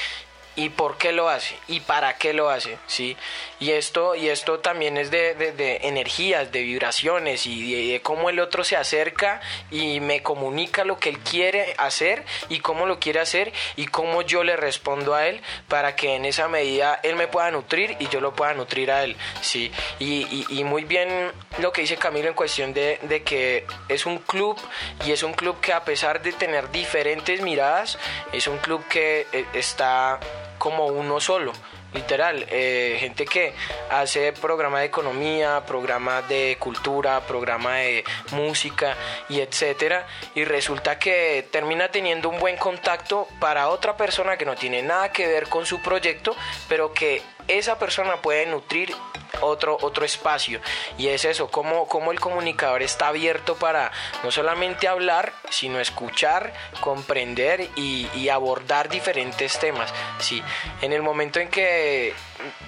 [0.57, 3.15] y por qué lo hace y para qué lo hace, ¿sí?
[3.63, 8.41] Y esto, y esto también es de, de, energías, de vibraciones y de, cómo el
[8.41, 9.39] otro se acerca
[9.71, 14.21] y me comunica lo que él quiere hacer y cómo lo quiere hacer y cómo
[14.21, 18.09] yo le respondo a él para que en esa medida él me pueda nutrir y
[18.09, 19.71] yo lo pueda nutrir a él, ¿sí?
[19.97, 24.17] Y, y, muy bien lo que dice Camilo en cuestión de, de que es un
[24.17, 24.59] club
[25.05, 27.97] y es un club que a pesar de tener diferentes miradas,
[28.33, 30.19] es un club que eh, está
[30.57, 31.53] como uno solo
[31.93, 33.53] literal, eh, gente que
[33.89, 38.95] hace programa de economía, programa de cultura, programa de música
[39.29, 44.55] y etcétera, y resulta que termina teniendo un buen contacto para otra persona que no
[44.55, 46.35] tiene nada que ver con su proyecto,
[46.67, 48.95] pero que esa persona puede nutrir
[49.41, 50.59] otro, otro espacio.
[50.97, 53.91] Y es eso, como, como el comunicador está abierto para
[54.23, 59.93] no solamente hablar, sino escuchar, comprender y, abordar diferentes temas.
[60.17, 60.41] Sí,
[60.81, 62.13] en el momento en que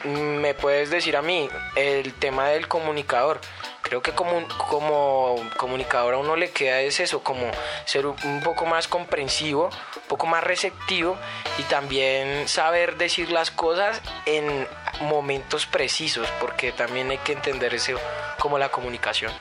[0.04, 3.42] me puedes decir a mí el tema del comunicador,
[3.86, 7.52] creo que como, como comunicador a uno le queda es eso, como
[7.86, 11.16] ser un poco más comprensivo, un poco más receptivo
[11.60, 14.68] y también saber decir las cosas en
[15.02, 18.00] momentos precisos, porque también hay que entender eso
[18.40, 19.32] como la comunicación.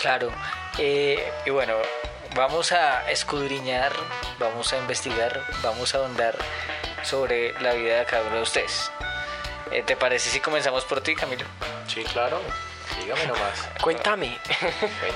[0.00, 0.30] Claro,
[0.78, 1.74] eh, y bueno,
[2.36, 3.92] vamos a escudriñar,
[4.38, 6.36] vamos a investigar, vamos a ahondar
[7.02, 8.92] sobre la vida de cada uno de ustedes.
[9.72, 11.44] Eh, ¿Te parece si comenzamos por ti, Camilo?
[11.88, 12.40] Sí, claro.
[13.00, 13.68] Dígame nomás.
[13.80, 14.38] Cuéntame.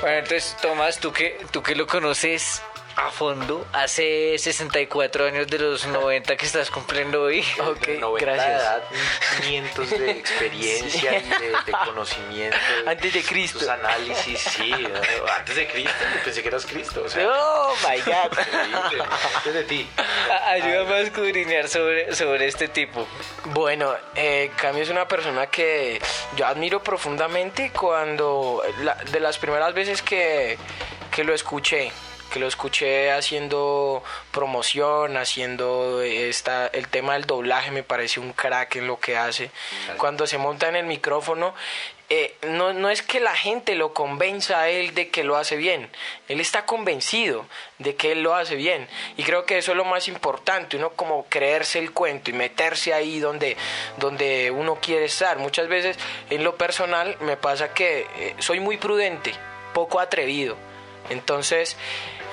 [0.01, 2.63] bueno, entonces, Tomás, tú que, tú que lo conoces
[2.97, 7.45] a fondo hace 64 años de los 90 que estás cumpliendo hoy.
[7.63, 8.63] Ok, gracias.
[8.63, 8.83] Edad,
[9.99, 12.57] de experiencia y de, conocimiento.
[12.87, 13.61] Antes de Cristo.
[13.61, 14.73] Tus análisis, sí.
[15.39, 15.95] Antes de Cristo.
[16.25, 17.05] Pensé que eras Cristo.
[17.05, 18.39] oh my God.
[19.37, 19.89] Antes de ti.
[20.47, 23.07] Ayúdame a escudriñar sobre, sobre este tipo.
[23.47, 26.01] Bueno, eh, Cami es una persona que
[26.37, 28.63] yo admiro profundamente cuando,
[29.11, 30.59] de las primeras veces que,
[31.11, 31.93] que lo escuché
[32.33, 38.77] que lo escuché haciendo promoción, haciendo esta, el tema del doblaje, me parece un crack
[38.77, 39.51] en lo que hace.
[39.99, 41.55] Cuando se monta en el micrófono,
[42.09, 45.57] eh, no, no es que la gente lo convenza a él de que lo hace
[45.57, 45.89] bien,
[46.29, 47.47] él está convencido
[47.79, 48.89] de que él lo hace bien.
[49.17, 52.95] Y creo que eso es lo más importante, uno como creerse el cuento y meterse
[52.95, 53.57] ahí donde,
[53.99, 55.39] donde uno quiere estar.
[55.39, 55.99] Muchas veces
[56.31, 59.33] en lo personal me pasa que eh, soy muy prudente,
[59.73, 60.57] poco atrevido
[61.09, 61.77] Entonces,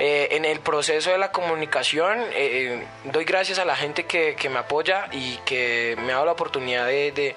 [0.00, 4.58] eh, en el proceso de la comunicación, eh, doy gracias a la gente que, me
[4.58, 7.36] apoya y que me ha dado la oportunidad de,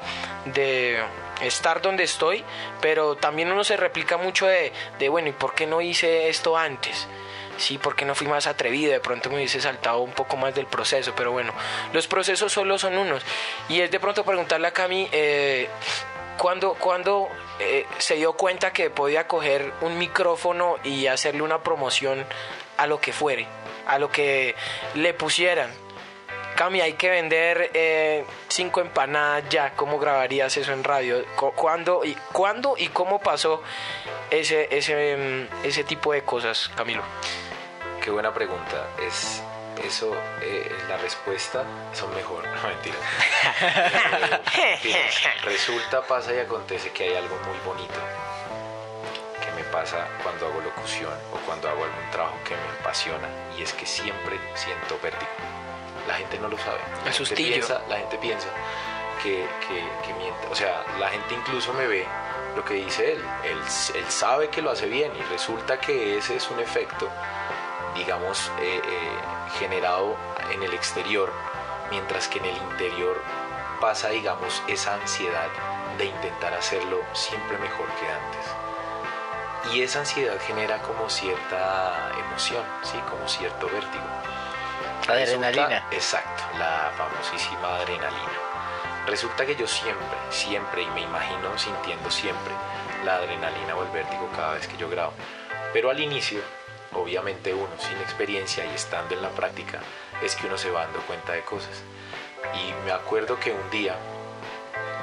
[1.42, 2.44] estar donde estoy,
[2.82, 6.58] pero también uno se replica mucho de, de, bueno, ¿y por qué no hice esto
[6.58, 7.08] antes?
[7.58, 8.92] Sí, ¿por qué no fui más atrevido?
[8.92, 11.54] De pronto me hubiese saltado un poco más del proceso, pero bueno,
[11.92, 13.24] los procesos solo son unos.
[13.70, 15.68] Y es de pronto preguntarle a Cami, eh,
[16.38, 22.26] ¿cuándo, cuando eh, se dio cuenta que podía coger un micrófono y hacerle una promoción
[22.78, 23.48] a lo que fuere,
[23.88, 24.56] a lo que
[24.96, 25.70] le pusieran.
[26.56, 29.74] Cami, hay que vender eh, cinco empanadas ya.
[29.76, 31.24] ¿Cómo grabarías eso en radio?
[31.36, 33.64] ¿Cuándo y, ¿cuándo y cómo pasó
[34.30, 37.02] ese, ese, mm, ese tipo de cosas, Camilo?
[38.04, 38.88] Qué buena pregunta.
[39.02, 39.42] Es
[39.82, 42.44] eso, eh, la respuesta son mejor.
[42.54, 42.96] No, mentira.
[45.44, 48.00] resulta, pasa y acontece que hay algo muy bonito
[49.44, 53.64] que me pasa cuando hago locución o cuando hago algún trabajo que me apasiona y
[53.64, 55.32] es que siempre siento vértigo.
[56.08, 56.80] La gente no lo sabe.
[57.06, 58.48] La gente piensa, la gente piensa
[59.22, 60.48] que, que, miente.
[60.50, 62.06] O sea, la gente incluso me ve
[62.56, 63.24] lo que dice él.
[63.44, 63.58] él.
[63.96, 67.10] Él sabe que lo hace bien y resulta que ese es un efecto
[67.96, 69.18] digamos, eh, eh,
[69.60, 70.16] generado
[70.52, 71.32] en el exterior,
[71.90, 73.22] mientras que en el interior
[73.80, 75.48] pasa, digamos, esa ansiedad
[75.98, 79.74] de intentar hacerlo siempre mejor que antes.
[79.74, 82.98] Y esa ansiedad genera como cierta emoción, ¿sí?
[83.10, 84.04] Como cierto vértigo.
[85.08, 85.86] Adrenalina.
[85.92, 88.40] exacto, la famosísima adrenalina.
[89.06, 92.54] Resulta que yo siempre, siempre, y me imagino sintiendo siempre
[93.04, 95.14] la adrenalina o el vértigo cada vez que yo grabo.
[95.74, 96.42] Pero al inicio
[96.96, 99.82] obviamente uno sin experiencia y estando en la práctica
[100.22, 101.82] es que uno se va dando cuenta de cosas.
[102.54, 103.96] Y me acuerdo que un día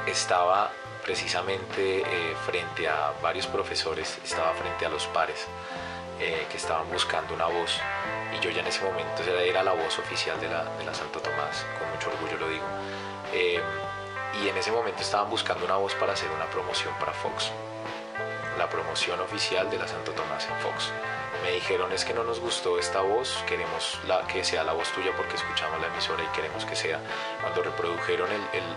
[0.07, 0.71] estaba
[1.03, 5.47] precisamente eh, frente a varios profesores, estaba frente a los pares
[6.21, 7.81] eh, que estaban buscando una voz
[8.37, 11.21] y yo ya en ese momento era la voz oficial de la, de la Santo
[11.21, 12.65] Tomás, con mucho orgullo lo digo.
[13.33, 13.61] Eh,
[14.43, 17.51] y en ese momento estaban buscando una voz para hacer una promoción para Fox,
[18.61, 20.93] la promoción oficial de la Santo Tomás en Fox
[21.43, 24.93] me dijeron es que no nos gustó esta voz, queremos la, que sea la voz
[24.93, 27.01] tuya porque escuchamos la emisora y queremos que sea.
[27.41, 28.29] Cuando reprodujeron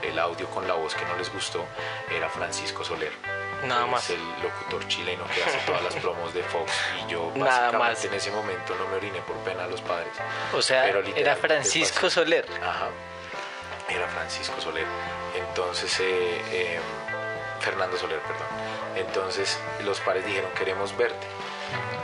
[0.02, 1.66] el, audio con la voz que no les gustó,
[2.10, 3.12] era Francisco Soler.
[3.66, 4.10] Nada más.
[4.10, 6.72] el locutor chileno que hace todas las promos de Fox
[7.04, 10.14] y yo básicamente en ese momento no me oriné por pena a los padres.
[10.54, 12.46] O sea, era Francisco Soler.
[12.62, 12.88] Ajá,
[13.90, 14.86] era Francisco Soler.
[15.36, 17.04] Entonces, eh, em,
[17.60, 18.48] Fernando Soler, perdón.
[18.96, 21.28] Entonces los padres dijeron queremos verte.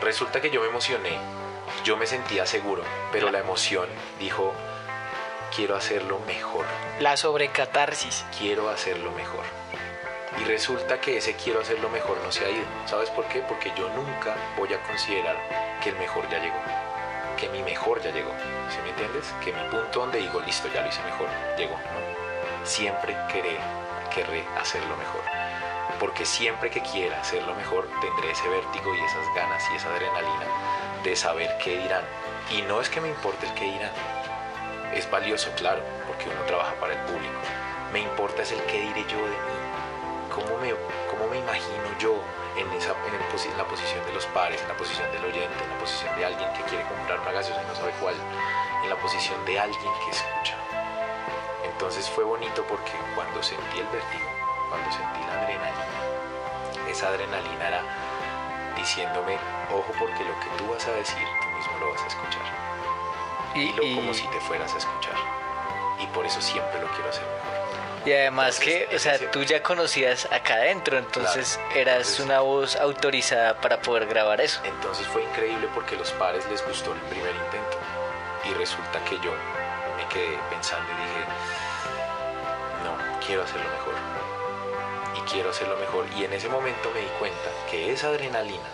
[0.02, 1.18] Resulta que yo me emocioné,
[1.84, 3.88] yo me sentía seguro, pero la emoción
[4.20, 4.54] dijo,
[5.56, 6.66] quiero hacerlo mejor.
[7.00, 8.26] La sobrecatarsis.
[8.38, 9.44] Quiero hacerlo mejor.
[10.40, 12.66] Y resulta que ese quiero hacerlo mejor no se ha ido.
[12.86, 13.40] ¿Sabes por qué?
[13.42, 15.36] Porque yo nunca voy a considerar
[15.84, 16.60] que el mejor ya llegó.
[17.38, 18.32] Que mi mejor ya llegó.
[18.70, 19.34] ¿Sí me entiendes?
[19.44, 21.76] Que mi punto donde digo, listo, ya lo hice mejor, llegó.
[21.76, 22.66] ¿no?
[22.66, 23.58] Siempre querré,
[24.14, 25.39] querré hacerlo mejor
[26.00, 30.46] porque siempre que quiera hacerlo mejor tendré ese vértigo y esas ganas y esa adrenalina
[31.04, 32.04] de saber qué dirán.
[32.52, 33.92] Y no es que me importe el qué dirán,
[34.94, 37.40] es valioso, claro, porque uno trabaja para el público.
[37.94, 39.60] Me importa es el qué diré yo de mí,
[40.34, 40.74] cómo me,
[41.10, 42.16] cómo me imagino yo
[42.58, 45.78] en, esa, en, la posición de los pares, en la posición del oyente, en la
[45.78, 48.16] posición de alguien que quiere comprar una gaseosa y no sabe cuál,
[48.84, 50.56] en la posición de alguien que escucha.
[51.64, 54.39] Entonces fue bonito porque cuando sentí el vértigo,
[54.70, 56.90] cuando sentí la adrenalina.
[56.90, 57.84] Esa adrenalina era
[58.78, 59.38] diciéndome,
[59.72, 62.42] ojo porque lo que tú vas a decir, tú mismo lo vas a escuchar.
[63.56, 65.16] Y, lo como si te fueras a escuchar.
[66.00, 67.60] Y por eso siempre lo quiero hacer mejor.
[68.06, 73.60] Y además que, o sea, tú ya conocías acá adentro, entonces eras una voz autorizada
[73.60, 74.62] para poder grabar eso.
[74.64, 77.78] Entonces fue increíble porque los padres les gustó el primer intento.
[78.46, 79.34] Y resulta que yo
[79.98, 81.26] me quedé pensando y dije,
[82.86, 84.29] no, quiero hacerlo mejor
[85.32, 86.06] quiero hacerlo mejor.
[86.18, 88.70] Y en ese momento me di cuenta que esa adrenalina,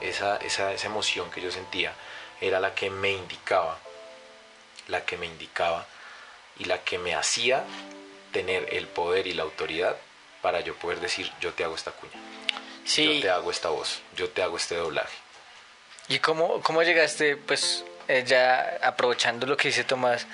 [0.00, 1.92] esa, esa, esa emoción que yo sentía,
[2.40, 3.78] era la que me indicaba,
[4.88, 5.86] la que me indicaba
[6.58, 7.64] y la que me hacía
[8.32, 9.96] tener el poder y la autoridad
[10.42, 12.12] para yo poder decir, yo te hago esta cuña,
[12.84, 13.16] sí.
[13.16, 15.16] yo te hago esta voz, yo te hago este doblaje.
[16.08, 20.26] ¿Y cómo, cómo llegaste, pues, eh, ya aprovechando lo que dice Tomás,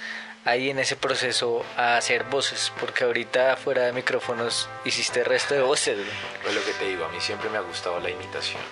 [0.46, 2.72] ahí en ese proceso a hacer voces?
[2.80, 5.98] Porque ahorita fuera de micrófonos hiciste el resto de voces.
[6.42, 8.62] Pues lo que te digo, a mí siempre me ha gustado la imitación,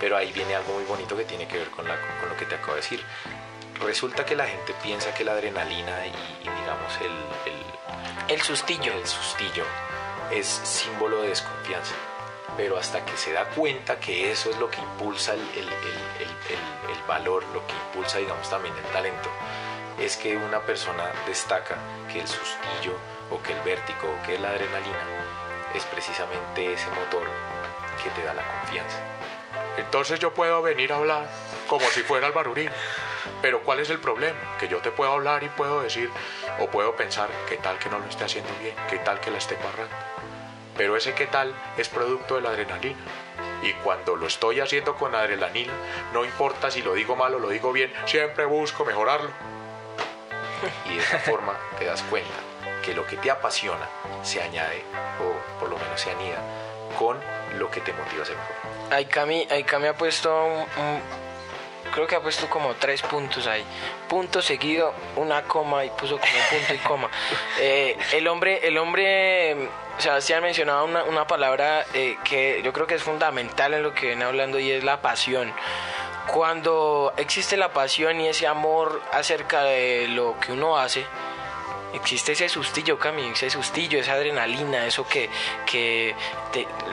[0.00, 2.44] pero ahí viene algo muy bonito que tiene que ver con, la, con lo que
[2.44, 3.02] te acabo de decir.
[3.80, 8.92] Resulta que la gente piensa que la adrenalina y, digamos el, el, sustillo.
[8.92, 9.64] El sustillo
[10.30, 11.94] es símbolo de desconfianza.
[12.56, 15.42] pero hasta que se da cuenta que eso es lo que impulsa el,
[17.08, 19.28] valor, lo que impulsa, digamos, también el talento,
[19.98, 21.76] es que una persona destaca
[22.12, 22.96] que el sustillo
[23.30, 24.98] o que el vértigo o que la adrenalina
[25.74, 27.24] es precisamente ese motor
[28.02, 28.98] que te da la confianza.
[29.76, 31.28] Entonces yo puedo venir a hablar
[31.68, 32.70] como si fuera el barurín.
[33.40, 34.38] Pero ¿cuál es el problema?
[34.58, 36.10] Que yo te puedo hablar y puedo decir
[36.60, 39.38] o puedo pensar qué tal que no lo esté haciendo bien, qué tal que la
[39.38, 39.94] esté barrando.
[40.76, 43.00] Pero ese qué tal es producto de la adrenalina.
[43.62, 45.72] Y cuando lo estoy haciendo con adrenalina,
[46.12, 49.30] no importa si lo digo mal o lo digo bien, siempre busco mejorarlo.
[50.86, 52.34] Y de esa forma te das cuenta
[52.84, 53.88] que lo que te apasiona
[54.22, 54.84] se añade,
[55.20, 56.38] o por lo menos se anida,
[56.98, 57.18] con
[57.58, 58.92] lo que te motiva a ser mejor.
[58.92, 61.24] Aikami, Aikami ha puesto un
[61.94, 63.64] creo que ha puesto como tres puntos ahí.
[64.08, 67.08] Punto seguido, una coma y puso como punto y coma.
[67.60, 72.96] Eh, el hombre, el hombre, Sebastián mencionaba una, una palabra eh, que yo creo que
[72.96, 75.52] es fundamental en lo que viene hablando y es la pasión.
[76.34, 81.06] Cuando existe la pasión y ese amor acerca de lo que uno hace,
[81.92, 85.30] existe ese sustillo, Cami, ese sustillo, esa adrenalina, eso que,
[85.64, 86.12] que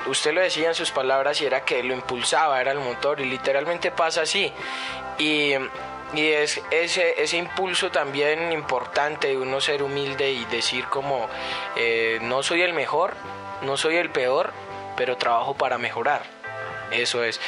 [0.06, 3.26] usted lo decía en sus palabras y era que lo impulsaba, era el motor y
[3.26, 4.54] literalmente pasa así.
[5.18, 5.54] Y,
[6.14, 11.28] y es ese, ese impulso también importante de uno ser humilde y decir como,
[11.76, 13.16] eh, no soy el mejor,
[13.64, 14.54] no soy el peor,
[14.96, 16.41] pero trabajo para mejorar.
[16.92, 17.40] Eso es.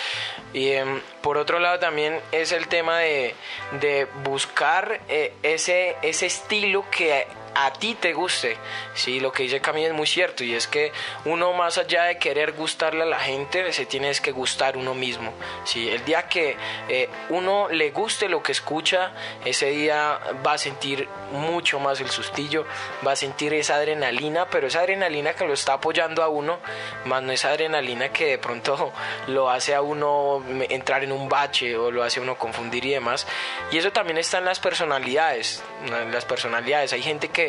[0.53, 3.35] Y em, por otro lado también es el tema de,
[3.81, 8.57] de buscar eh, ese, ese estilo que a ti te guste.
[8.93, 10.91] Sí, lo que dice Camille es muy cierto y es que
[11.25, 15.33] uno más allá de querer gustarle a la gente, se tiene que gustar uno mismo.
[15.63, 16.55] Sí, el día que
[16.89, 19.11] eh, uno le guste lo que escucha,
[19.45, 22.65] ese día va a sentir mucho más el sustillo,
[23.05, 26.59] va a sentir esa adrenalina, pero esa adrenalina que lo está apoyando a uno,
[27.05, 28.93] más no esa adrenalina que de pronto
[29.27, 32.91] lo hace a uno entrar en un bache o lo hace a uno confundir y
[32.91, 33.25] demás.
[33.71, 36.93] Y eso también está en las personalidades, en las personalidades.
[36.93, 37.42] Hay gente que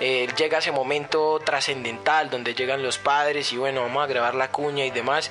[0.00, 4.50] eh, llega ese momento trascendental donde llegan los padres y bueno, vamos a grabar la
[4.50, 5.30] cuña y demás.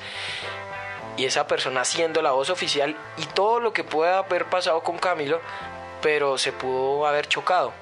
[1.18, 4.98] Y esa persona siendo la voz oficial y todo lo que pueda haber pasado con
[4.98, 5.42] Camilo,
[6.02, 7.74] pero se pudo haber chocado.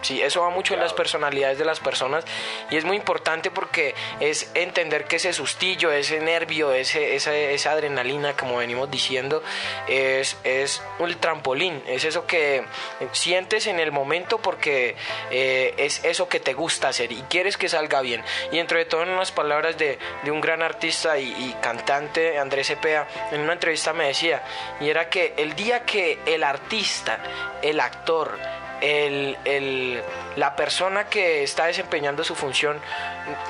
[0.00, 2.24] Sí, eso va mucho en las personalidades de las personas
[2.70, 8.36] y es muy importante porque es entender que ese sustillo, ese nervio, ese, esa, adrenalina,
[8.36, 9.42] como venimos diciendo,
[9.88, 12.64] es, es un trampolín, es eso que
[13.12, 14.94] sientes en el momento porque
[15.30, 18.22] eh, es eso que te gusta hacer y quieres que salga bien.
[18.52, 22.38] Y entre de todo, en unas palabras de, de un gran artista y, y, cantante,
[22.38, 24.42] Andrés Cepeda, en una entrevista me decía,
[24.80, 27.18] y era que el día que el artista,
[27.62, 28.38] el actor,
[28.80, 30.02] el,
[30.36, 32.80] la persona que está desempeñando su función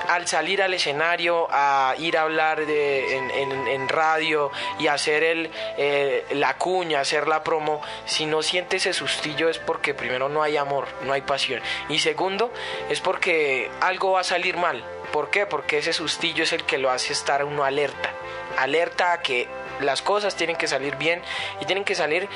[0.08, 6.26] al salir al escenario, a ir a hablar de, en, radio y hacer el, eh,
[6.32, 10.56] la cuña, hacer la promo, si no siente ese sustillo es porque primero no hay
[10.56, 11.60] amor, no hay pasión.
[11.88, 12.52] Y segundo,
[12.90, 14.82] es porque algo va a salir mal.
[15.12, 15.46] ¿Por qué?
[15.46, 18.10] Porque ese sustillo es el que lo hace estar uno alerta.
[18.58, 19.48] Alerta a que
[19.80, 21.22] las cosas tienen que salir bien
[21.60, 22.28] y tienen que salir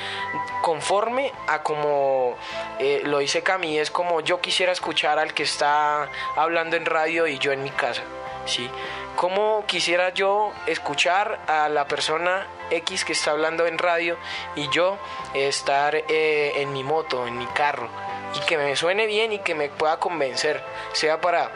[0.61, 2.35] conforme a como
[2.79, 7.27] eh, lo dice Cami, es como yo quisiera escuchar al que está hablando en radio
[7.27, 8.03] y yo en mi casa,
[8.45, 8.69] ¿sí?
[9.15, 14.17] Como quisiera yo escuchar a la persona X que está hablando en radio
[14.55, 14.97] y yo
[15.33, 17.89] estar eh, en mi moto, en mi carro
[18.35, 20.63] y que me suene bien y que me pueda convencer,
[20.93, 21.51] sea para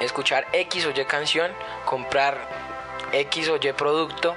[0.00, 1.52] escuchar X o Y canción,
[1.84, 2.48] comprar
[3.12, 4.34] X o Y producto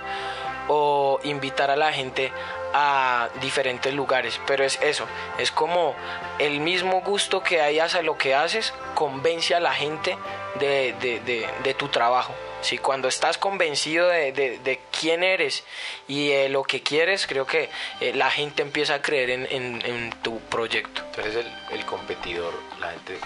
[0.68, 2.32] o invitar a la gente
[2.74, 5.06] a diferentes lugares, pero es eso,
[5.38, 5.96] es como
[6.40, 10.18] el mismo gusto que hay hacia lo que haces, convence a la gente
[10.60, 12.34] de, tu trabajo.
[12.62, 15.64] Si cuando estás convencido de, quién eres
[16.08, 17.70] y de lo que quieres, creo que
[18.02, 21.04] eh, la gente empieza a creer en, tu proyecto.
[21.06, 23.20] Entonces el, competidor, la gente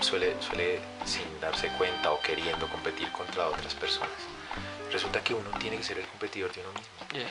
[0.00, 4.35] suele, suele sin darse cuenta o queriendo competir contra otras personas
[4.92, 7.30] resulta que uno tiene que ser el competidor de uno mismo.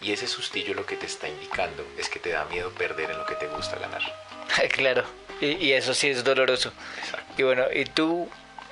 [0.00, 3.18] Y ese sustillo lo que te está indicando es que te da miedo perder en
[3.18, 4.02] lo que te gusta ganar.
[4.72, 5.04] claro,
[5.40, 6.72] y, eso sí es doloroso.
[7.36, 8.28] Y bueno, ¿y tú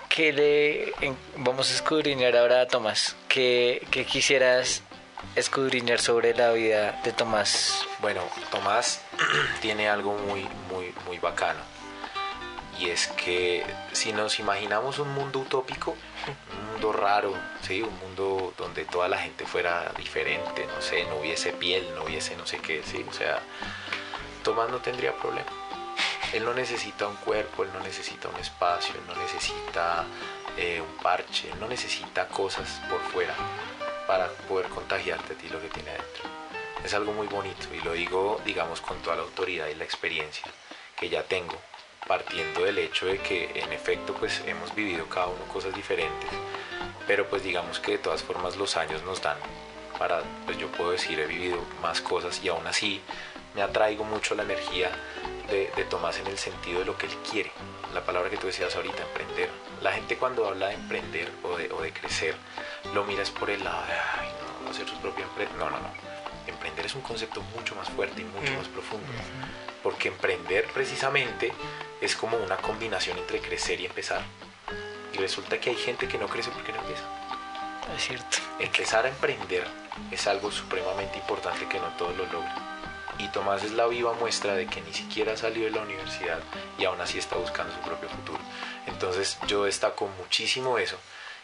[0.09, 0.93] qué le
[1.37, 3.17] vamos a escudriñar ahora a Tomás?
[3.29, 4.83] ¿Qué, ¿Qué, quisieras
[5.35, 7.87] escudriñar sobre la vida de Tomás?
[8.01, 9.01] Bueno, Tomás
[9.61, 11.76] tiene algo muy, muy, muy bacano.
[12.79, 15.97] Y es que si nos imaginamos un mundo utópico,
[16.59, 17.83] un mundo raro, ¿sí?
[17.83, 22.37] un mundo donde toda la gente fuera diferente, no sé, no hubiese piel, no hubiese
[22.37, 23.05] no sé qué, ¿sí?
[23.09, 23.41] o sea,
[24.43, 25.51] Tomás no tendría problema.
[26.33, 30.05] Él no necesita un cuerpo, él no necesita un espacio, él no necesita
[30.57, 33.35] eh, un parche, no necesita cosas por fuera
[34.07, 36.25] para poder contagiarte a ti lo que tiene adentro.
[36.85, 40.47] Es algo muy bonito y lo digo, digamos, con toda la autoridad y la experiencia
[40.97, 41.57] que ya tengo,
[42.07, 46.31] partiendo del hecho de que en efecto pues hemos vivido cada uno cosas diferentes,
[47.07, 49.39] pero pues digamos que de todas formas los años nos dan
[49.99, 53.01] para, pues yo puedo decir, he vivido más cosas y aún así
[53.55, 54.91] me atraigo mucho la energía
[55.49, 57.53] de, Tomás en el sentido de lo que él quiere.
[57.95, 59.49] La palabra que tú decías ahorita, emprender.
[59.81, 62.35] La gente cuando habla de emprender o de, o de crecer,
[62.93, 64.29] lo miras por el lado de, ay,
[64.65, 65.53] no, hacer su propia empresa.
[65.57, 65.91] No, no, no.
[66.47, 69.07] Emprender es un concepto mucho más fuerte y mucho más profundo.
[69.83, 71.53] Porque emprender precisamente
[72.01, 74.23] es como una combinación entre crecer y empezar.
[75.13, 77.05] Y resulta que hay gente que no crece porque no empieza.
[77.97, 78.39] Es cierto.
[78.59, 79.67] Empezar a emprender
[80.11, 82.77] es algo supremamente importante que no todos lo logran
[83.19, 86.39] y Tomás es la viva muestra de que ni siquiera salió de la universidad
[86.79, 88.39] y aún así está buscando su propio futuro.
[88.87, 90.99] Entonces yo destaco muchísimo eso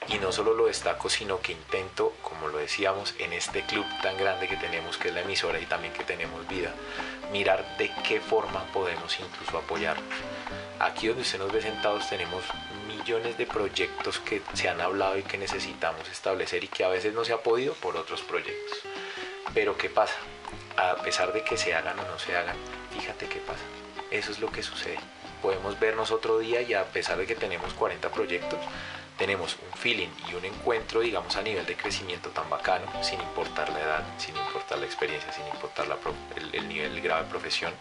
[0.09, 4.17] y no solo lo destaco, sino que intento, como lo decíamos, en este club tan
[4.17, 6.73] grande que tenemos, que es la emisora y también que tenemos vida,
[7.31, 10.05] mirar de qué forma podemos incluso apoyarnos.
[10.79, 12.43] Aquí donde usted nos ve sentados tenemos
[12.89, 17.15] millones de proyectos que se han hablado y que necesitamos establecer y que a veces
[17.15, 18.79] no se ha podido por otros proyectos.
[19.55, 20.17] Pero ¿qué pasa?
[20.77, 22.57] a pesar de que se hagan o no se hagan,
[22.91, 23.63] fíjate qué pasa.
[24.11, 24.99] Eso es lo que sucede.
[25.41, 28.59] Podemos vernos otro día y a pesar de que tenemos 40 proyectos,
[29.19, 33.71] tenemos un feeling y un encuentro, digamos, a nivel de crecimiento tan bacano, sin importar
[33.71, 35.87] la edad, sin importar la experiencia, sin importar
[36.37, 37.73] el, el, nivel grave de profesión,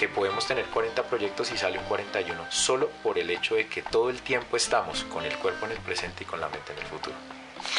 [0.00, 3.82] que podemos tener 40 proyectos y sale un 41, solo por el hecho de que
[3.82, 6.78] todo el tiempo estamos con el cuerpo en el presente y con la mente en
[6.78, 7.14] el futuro.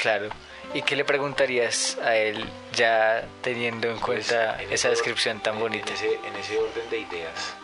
[0.03, 0.29] Claro.
[0.75, 5.89] ¿Y qué le preguntarías a él ya teniendo en pues, cuenta esa descripción tan bonita?
[5.89, 7.55] En ese, en ese orden de ideas,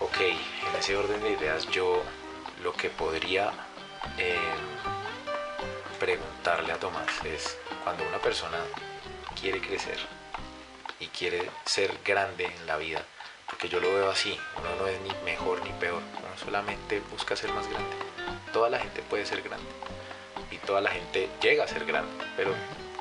[0.00, 2.02] ok, en ese orden de ideas yo
[2.62, 3.50] lo que podría
[4.18, 4.36] em,
[5.98, 8.58] preguntarle a Tomás es cuando una persona
[9.40, 9.96] quiere crecer
[11.00, 13.02] y quiere ser grande en la vida,
[13.52, 17.36] porque yo lo veo así, uno no es ni mejor ni peor, uno solamente busca
[17.36, 17.94] ser más grande.
[18.50, 19.68] Toda la gente puede ser grande
[20.50, 22.54] y toda la gente llega a ser grande, pero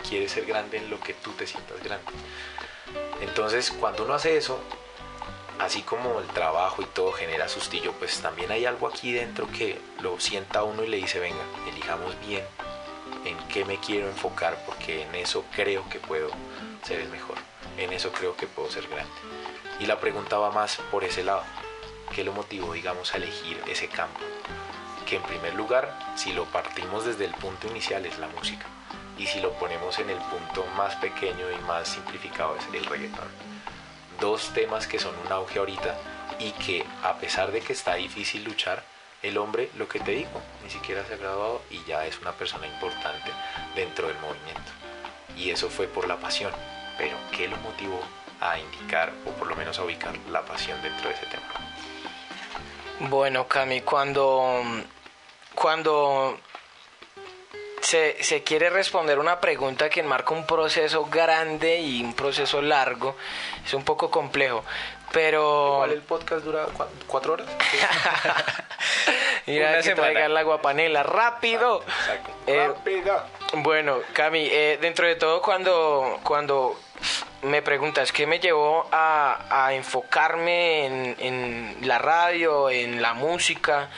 [0.07, 2.11] quiere ser grande en lo que tú te sientas grande.
[3.21, 4.59] Entonces, cuando uno hace eso,
[5.59, 9.79] así como el trabajo y todo genera sustillo, pues también hay algo aquí dentro que
[10.01, 12.43] lo sienta uno y le dice, venga, elijamos bien
[13.23, 16.29] en qué me quiero enfocar, porque en eso creo que puedo
[16.83, 17.37] ser el mejor,
[17.77, 19.13] en eso creo que puedo ser grande.
[19.81, 21.43] Y la pregunta va más por ese lado,
[22.13, 24.19] ¿qué lo motivó, digamos, a elegir ese campo?
[25.15, 28.65] en primer lugar, si lo partimos desde el punto inicial es la música
[29.17, 33.27] y si lo ponemos en el punto más pequeño y más simplificado es el reggaetón.
[34.19, 35.97] Dos temas que son un auge ahorita
[36.39, 38.83] y que a pesar de que está difícil luchar,
[39.21, 42.31] el hombre, lo que te digo, ni siquiera se ha graduado y ya es una
[42.31, 43.31] persona importante
[43.75, 44.71] dentro del movimiento.
[45.37, 46.51] Y eso fue por la pasión.
[46.97, 48.01] Pero ¿qué lo motivó
[48.41, 51.43] a indicar o por lo menos a ubicar la pasión dentro de ese tema?
[52.99, 54.61] Bueno, Cami, cuando
[55.55, 56.37] cuando
[57.81, 63.15] se, se, quiere responder una pregunta que enmarca un proceso grande y un proceso largo,
[63.65, 64.63] es un poco complejo.
[65.11, 65.75] Pero.
[65.77, 66.67] ¿Cuál el podcast dura
[67.07, 67.47] cuatro horas?
[69.47, 71.03] Mira, Una que traigan la guapanela.
[71.03, 71.83] ¡Rápido!
[72.47, 73.23] Eh, ¡Rápido!
[73.55, 76.79] Bueno, Cami, eh, dentro de todo, cuando, cuando
[77.43, 83.89] me preguntas qué me llevó a, enfocarme en, en la radio, en la música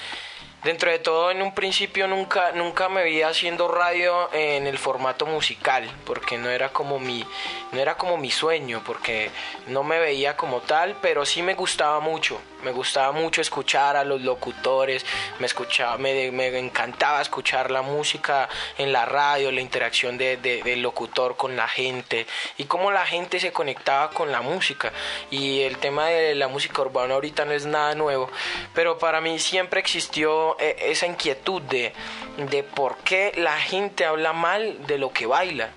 [0.63, 5.25] dentro de todo en un principio nunca nunca me vi haciendo radio en el formato
[5.25, 7.25] musical porque no era como mi
[7.71, 9.29] no era como mi sueño porque
[9.67, 14.03] no me veía como tal pero sí me gustaba mucho me gustaba mucho escuchar a
[14.03, 15.05] los locutores
[15.39, 20.81] me escuchaba me, me encantaba escuchar la música en la radio la interacción de, del
[20.81, 22.25] locutor con la gente
[22.57, 24.91] y cómo la gente se conectaba con la música
[25.29, 28.29] y el tema de la música urbana ahorita no es nada nuevo
[28.73, 31.93] pero para mí siempre existió e, esa inquietud de,
[32.37, 35.69] de por qué la gente habla mal de lo que baila.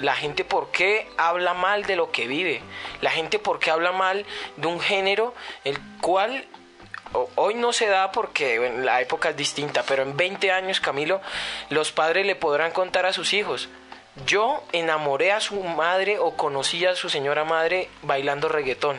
[0.00, 2.62] La gente por qué habla mal de lo que vive.
[3.00, 4.24] La gente por qué habla mal
[4.56, 5.34] de un género
[5.64, 6.46] el cual
[7.36, 11.20] hoy no se da porque la época es distinta, pero en 20 años, Camilo,
[11.68, 13.68] los padres le podrán contar a sus hijos.
[14.26, 18.98] Yo enamoré a su madre o conocí a su señora madre bailando reggaetón.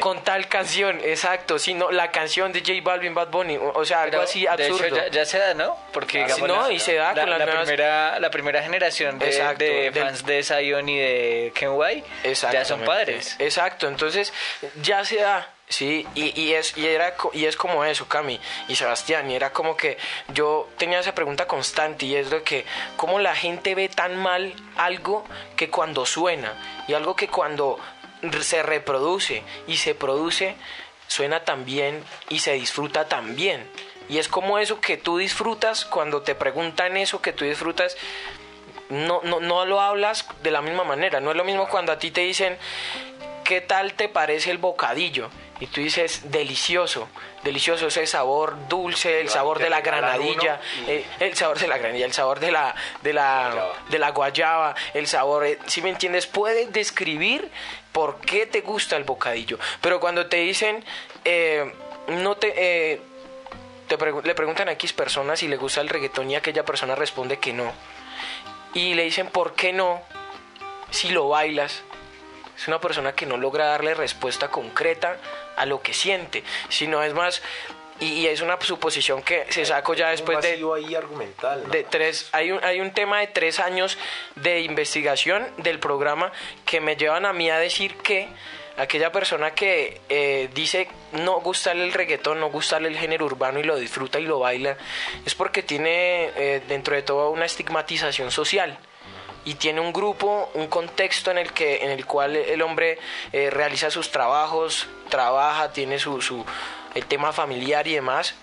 [0.00, 1.58] Con tal canción, exacto.
[1.58, 5.08] sino la canción de J Balvin, Bad Bunny, o sea, algo así absurdo.
[5.10, 5.76] ya, se da, ¿no?
[5.92, 10.24] Porque ah, no, y se da la, con la primera, la primera generación de, fans
[10.24, 12.06] de Zion y de Ken White
[12.52, 13.36] ya son padres.
[13.38, 14.32] Exacto, entonces
[14.82, 18.74] ya se da Sí, y, y, es, y, era, y es como eso, Cami y
[18.74, 19.98] Sebastián, y era como que
[20.34, 22.66] yo tenía esa pregunta constante y es de que
[22.96, 26.54] cómo la gente ve tan mal algo que cuando suena
[26.88, 27.78] y algo que cuando
[28.40, 30.56] se reproduce y se produce
[31.10, 33.68] suena tan bien y se disfruta tan bien.
[34.08, 37.96] Y es como eso que tú disfrutas cuando te preguntan eso que tú disfrutas,
[38.88, 41.20] no, no, no lo hablas de la misma manera.
[41.20, 42.56] No es lo mismo cuando a ti te dicen,
[43.44, 45.30] ¿qué tal te parece el bocadillo?
[45.60, 47.08] Y tú dices delicioso,
[47.44, 52.06] delicioso ese sabor dulce, el sabor de la granadilla, eh, el, sabor de la granadilla,
[52.06, 56.26] el sabor de la de la de la guayaba, el sabor, eh, si me entiendes,
[56.26, 57.50] puedes describir
[57.92, 60.82] por qué te gusta el bocadillo, pero cuando te dicen
[61.24, 61.70] eh,
[62.08, 63.00] no te
[63.86, 67.38] te le preguntan a X personas si le gusta el reggaetón y aquella persona responde
[67.38, 67.72] que no.
[68.72, 70.00] Y le dicen, ¿por qué no?
[70.90, 71.82] Si lo bailas.
[72.60, 75.16] Es una persona que no logra darle respuesta concreta
[75.56, 77.40] a lo que siente, sino es más
[78.00, 82.50] y, es una suposición que se sacó ya después de, ahí argumental, de tres hay
[82.50, 83.96] un, hay un tema de tres años
[84.36, 86.32] de investigación del programa
[86.66, 88.28] que me llevan a mí a decir que
[88.76, 93.62] aquella persona que eh, dice no gustarle el reggaetón, no gustarle el género urbano y
[93.62, 94.76] lo disfruta y lo baila,
[95.24, 98.78] es porque tiene eh, dentro de todo una estigmatización social
[99.44, 102.98] y tiene un grupo, un contexto en el que en el cual el hombre
[103.32, 106.44] eh, realiza sus trabajos, trabaja, tiene su, su
[106.94, 108.34] el tema familiar y demás.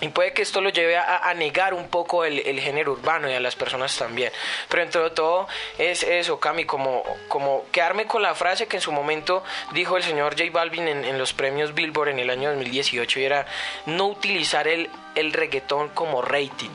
[0.00, 3.34] Y puede que esto lo lleve a, negar un poco el, el, género urbano y
[3.34, 4.32] a las personas también.
[4.68, 5.46] Pero entre todo
[5.78, 10.02] es eso, Cami, como, como quedarme con la frase que en su momento dijo el
[10.02, 13.46] señor J Balvin en, en los premios Billboard en el año 2018 y era
[13.86, 16.70] no utilizar el, el reggaetón como rating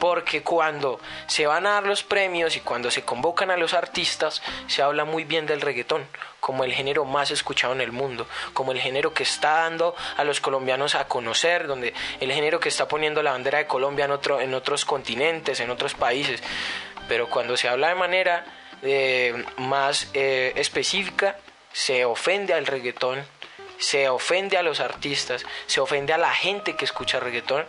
[0.00, 4.42] porque cuando se van a dar los premios y cuando se convocan a los artistas,
[4.66, 6.06] se habla muy bien del reggaetón,
[6.40, 10.24] como el género más escuchado en el mundo, como el género que está dando a
[10.24, 14.12] los colombianos a conocer, donde el género que está poniendo la bandera de Colombia en,
[14.12, 16.42] otro, en otros continentes, en otros países.
[17.06, 18.46] Pero cuando se habla de manera
[18.82, 21.36] eh, más eh, específica,
[21.72, 23.22] se ofende al reggaetón,
[23.76, 27.66] se ofende a los artistas, se ofende a la gente que escucha reggaetón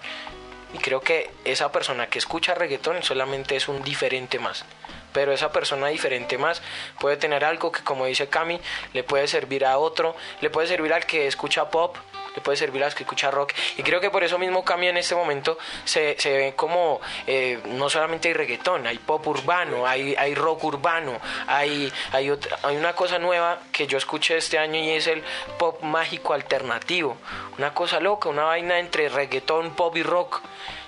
[0.73, 4.65] y creo que esa persona que escucha reggaetón solamente es un diferente más.
[5.13, 6.61] Pero esa persona diferente más
[6.99, 8.59] puede tener algo que, como dice Cami,
[8.93, 11.97] le puede servir a otro, le puede servir al que escucha pop,
[12.35, 13.53] le puede servir a los que escucha rock.
[13.77, 17.59] Y creo que por eso mismo Cami en este momento se, se ve como eh,
[17.65, 22.77] no solamente hay reggaetón, hay pop urbano, hay, hay rock urbano, hay, hay, otra, hay
[22.77, 25.23] una cosa nueva que yo escuché este año y es el
[25.57, 27.17] pop mágico alternativo.
[27.57, 30.41] Una cosa loca, una vaina entre reggaetón, pop y rock.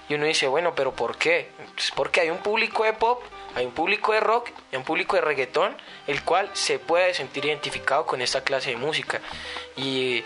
[0.10, 1.50] Y uno dice, bueno, pero ¿por qué?
[1.78, 3.24] Es porque hay un público de pop,
[3.56, 5.78] hay un público de rock y un público de reggaetón,
[6.08, 9.22] el cual se puede sentir identificado con esta clase de música.
[9.78, 10.24] Y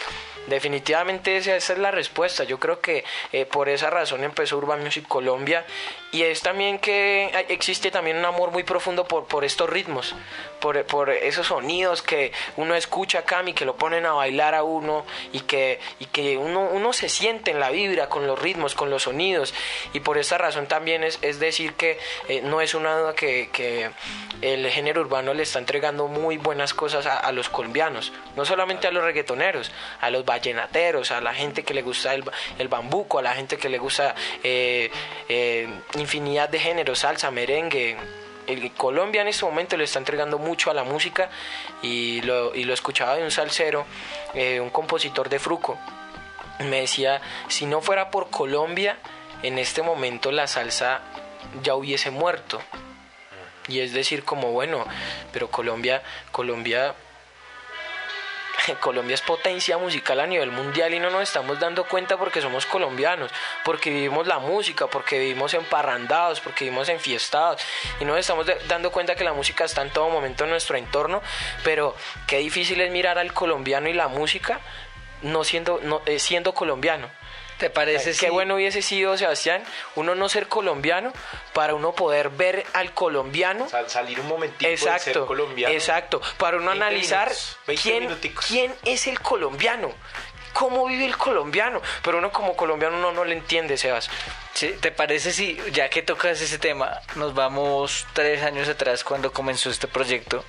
[0.47, 2.43] Definitivamente esa, es la respuesta.
[2.45, 5.65] Yo creo que eh, por esa razón empezó Urban Music Colombia
[6.11, 10.15] y es también que existe también un amor muy profundo por, por estos ritmos,
[10.59, 14.63] por, por esos sonidos que uno escucha acá y que lo ponen a bailar a
[14.63, 18.73] uno y que, y que uno, uno se siente en la vibra con los ritmos,
[18.73, 19.53] con los sonidos.
[19.93, 23.49] Y por esta razón también es, es decir que eh, no es una duda que,
[23.51, 23.91] que,
[24.41, 28.87] el género urbano le está entregando muy buenas cosas a, a los colombianos, no solamente
[28.87, 32.23] a los reggaetoneros, a los vallenateros, a la gente que le gusta el,
[32.59, 34.91] el bambuco, a la gente que le gusta eh,
[35.27, 35.67] eh,
[35.99, 37.97] infinidad de géneros, salsa, merengue.
[38.77, 41.29] Colombia en este momento le está entregando mucho a la música
[41.81, 43.85] y lo, y lo escuchaba de un salsero,
[44.33, 45.77] eh, un compositor de Fruco.
[46.59, 48.97] Me decía, si no fuera por Colombia,
[49.43, 51.01] en este momento la salsa
[51.61, 52.61] ya hubiese muerto.
[53.67, 54.85] Y es decir, como bueno,
[55.33, 56.95] pero Colombia, Colombia
[58.79, 62.65] Colombia es potencia musical a nivel mundial y no nos estamos dando cuenta porque somos
[62.65, 63.31] colombianos,
[63.63, 67.61] porque vivimos la música, porque vivimos emparrandados, porque vivimos enfiestados
[67.99, 70.77] y no nos estamos dando cuenta que la música está en todo momento en nuestro
[70.77, 71.21] entorno,
[71.63, 71.95] pero
[72.27, 74.59] qué difícil es mirar al colombiano y la música
[75.21, 77.09] no siendo, no, eh, siendo colombiano.
[77.57, 78.13] ¿Te parece?
[78.13, 79.63] Qué bueno hubiese sido, Sebastián,
[79.95, 81.11] uno no ser colombiano
[81.53, 83.67] para uno poder ver al colombiano.
[83.87, 85.73] salir un momentito exacto, ser colombiano.
[85.73, 87.31] Exacto, para uno analizar
[87.81, 88.15] quién,
[88.47, 89.93] quién es el colombiano
[90.53, 91.81] cómo vive el colombiano.
[92.03, 94.09] Pero uno como colombiano no, no le entiende, Sebas.
[94.53, 99.31] Sí, ¿Te parece si, ya que tocas ese tema, nos vamos tres años atrás cuando
[99.31, 100.43] comenzó este proyecto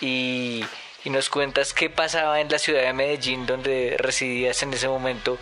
[0.00, 0.64] y,
[1.04, 5.38] y nos cuentas qué pasaba en la ciudad de Medellín, donde residías en ese momento,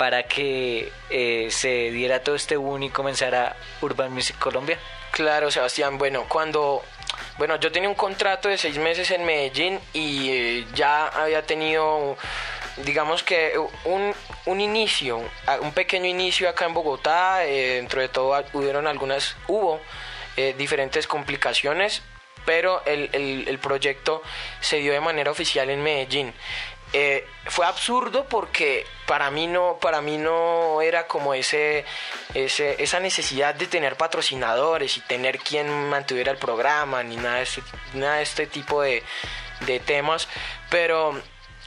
[0.00, 4.78] para que eh, se diera todo este boom y comenzara Urban Music Colombia?
[5.10, 5.98] Claro, Sebastián.
[5.98, 6.82] Bueno, cuando
[7.36, 12.16] bueno, yo tenía un contrato de seis meses en Medellín y eh, ya había tenido
[12.78, 13.52] digamos que
[13.84, 14.14] un,
[14.46, 15.22] un, inicio,
[15.60, 19.80] un pequeño inicio acá en Bogotá, eh, dentro de todo hubieron algunas, hubo
[20.56, 22.02] diferentes complicaciones,
[22.46, 24.22] pero el, el, el, proyecto
[24.60, 26.32] se dio de manera oficial en Medellín.
[26.92, 31.84] Eh, fue absurdo porque para mí no para mí no era como ese,
[32.34, 37.42] ese, esa necesidad de tener patrocinadores y tener quien mantuviera el programa ni nada de
[37.44, 37.62] este,
[37.94, 39.04] nada de este tipo de,
[39.66, 40.26] de temas
[40.68, 41.20] pero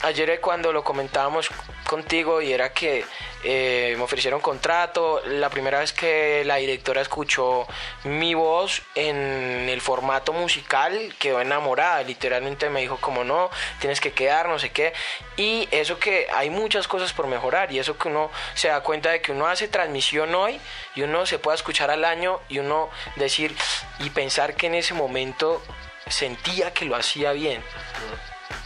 [0.04, 1.50] ayer cuando lo comentábamos
[1.88, 3.06] contigo y era que
[3.44, 7.68] eh, me ofrecieron contrato, la primera vez que la directora escuchó
[8.04, 13.50] mi voz en el formato musical quedó enamorada, literalmente me dijo como no,
[13.80, 14.94] tienes que quedar, no sé qué,
[15.38, 19.10] y eso que hay muchas cosas por mejorar y eso que uno se da cuenta
[19.10, 20.60] de que uno hace transmisión hoy
[20.96, 23.56] y uno se puede escuchar al año y uno decir
[24.00, 25.62] y pensar que en ese momento
[26.08, 27.64] sentía que lo hacía bien.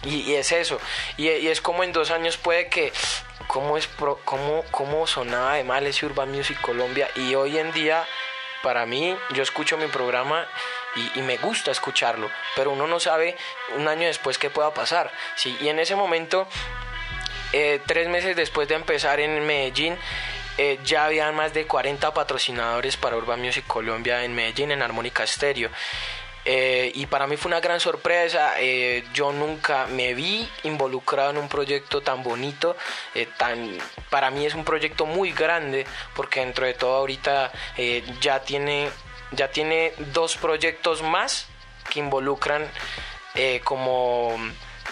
[0.03, 0.79] Y, es eso.
[1.17, 2.91] Y, es como en dos años puede que.
[3.47, 3.87] ¿Cómo, es
[4.25, 7.09] cómo, cómo sonaba de mal ese Urban Music Colombia?
[7.15, 8.05] Y hoy en día,
[8.61, 10.45] para mí, yo escucho mi programa
[11.15, 12.29] y, me gusta escucharlo.
[12.55, 13.37] Pero uno no sabe
[13.75, 15.11] un año después qué pueda pasar.
[15.35, 15.55] ¿sí?
[15.61, 16.47] Y en ese momento,
[17.53, 19.97] eh, tres meses después de empezar en Medellín,
[20.57, 25.25] eh, ya habían más de 40 patrocinadores para Urban Music Colombia en Medellín, en Armónica
[25.25, 25.69] Stereo.
[26.49, 28.53] Eh, y para mí fue una gran sorpresa.
[28.57, 32.77] Eh, yo nunca me vi involucrado en un proyecto tan bonito.
[33.13, 33.77] Eh, tan,
[34.09, 35.85] para mí es un proyecto muy grande
[36.15, 37.51] porque dentro de todo ahorita
[38.21, 38.89] ya, tiene,
[39.31, 41.47] ya tiene dos proyectos más
[41.89, 42.65] que involucran
[43.63, 44.35] como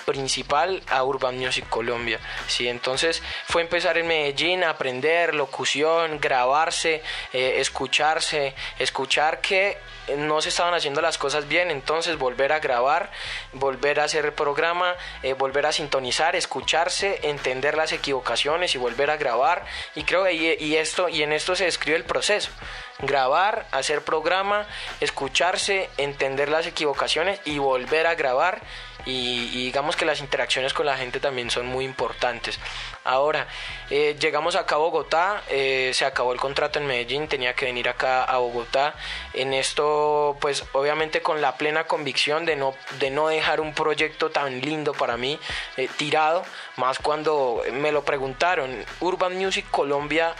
[0.05, 2.19] principal a Urban Music Colombia.
[2.47, 2.67] ¿sí?
[2.67, 7.01] Entonces fue empezar en Medellín aprender locución, grabarse,
[7.31, 9.77] escucharse, escuchar que
[10.17, 13.11] no se estaban haciendo las cosas bien, entonces volver a grabar,
[13.53, 19.09] volver a hacer el programa, eh, volver a sintonizar, escucharse, entender las equivocaciones y volver
[19.09, 19.65] a grabar.
[19.95, 22.51] Y creo que y, esto, y en esto se describe el proceso.
[22.99, 24.65] Grabar, hacer programa,
[25.01, 28.61] escucharse, entender las equivocaciones y volver a grabar
[29.05, 32.59] y, digamos que las interacciones con la gente también son muy importantes.
[33.03, 33.47] Ahora,
[33.89, 37.87] eh, llegamos acá a Bogotá, eh, se acabó el contrato en Medellín, tenía que venir
[37.87, 38.95] acá a Bogotá.
[39.33, 44.31] En esto, pues obviamente con la plena convicción de no, de no dejar un proyecto
[44.31, 45.39] tan lindo para mí
[45.77, 46.43] eh, tirado,
[46.77, 50.35] más cuando me lo preguntaron, Urban Music Colombia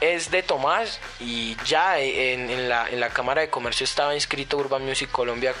[0.00, 4.84] es de Tomás y ya en, la, en la Cámara de Comercio estaba inscrito Urban
[4.84, 5.54] Music Colombia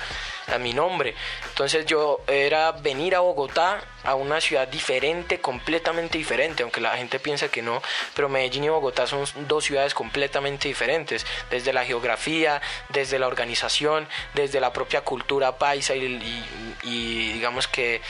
[0.52, 1.14] a mi nombre.
[1.48, 7.18] Entonces yo era venir a Bogotá, a una ciudad diferente, completamente diferente, aunque la gente
[7.18, 7.82] piensa que no,
[8.14, 14.08] pero Medellín y Bogotá son dos ciudades completamente diferentes, desde la geografía, desde la organización,
[14.34, 18.00] desde la propia cultura paisa y, digamos que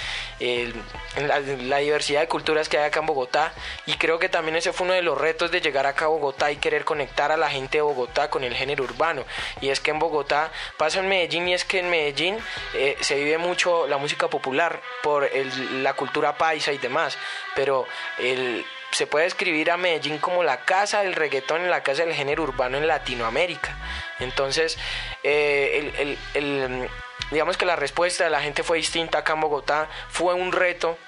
[1.16, 3.52] la, la, diversidad de culturas que hay acá en Bogotá.
[3.86, 6.50] Y creo que también ese fue uno de los retos de llegar acá a Bogotá
[6.52, 9.24] y querer conectar a la gente de Bogotá con el género urbano.
[9.60, 12.29] Y es que en Bogotá pasa en Medellín y es que en Medellín
[12.74, 15.28] eh, se vive mucho la música popular por
[15.72, 17.16] la cultura paisa y demás,
[17.54, 17.86] pero
[18.92, 22.76] se puede describir a Medellín como la casa del reggaetón, la casa del género urbano
[22.76, 23.76] en Latinoamérica.
[24.18, 24.78] Entonces,
[25.22, 26.16] eh,
[27.30, 30.98] digamos que la respuesta de la gente fue distinta acá en Bogotá, fue un reto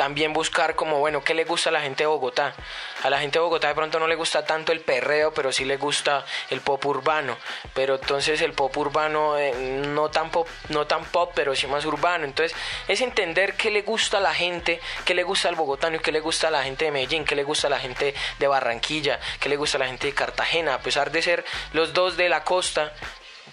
[0.00, 2.54] también buscar como, bueno, ¿qué le gusta a la gente de Bogotá?
[3.02, 5.66] A la gente de Bogotá de pronto no le gusta tanto el perreo, pero sí
[5.66, 7.36] le gusta el pop urbano.
[7.74, 9.52] Pero entonces el pop urbano eh,
[9.88, 12.24] no, tan pop, no tan pop, pero sí más urbano.
[12.24, 12.56] Entonces
[12.88, 16.20] es entender qué le gusta a la gente, qué le gusta al bogotano qué le
[16.20, 19.50] gusta a la gente de Medellín, qué le gusta a la gente de Barranquilla, qué
[19.50, 20.76] le gusta a la gente de Cartagena.
[20.76, 21.44] A pesar de ser
[21.74, 22.94] los dos de la costa,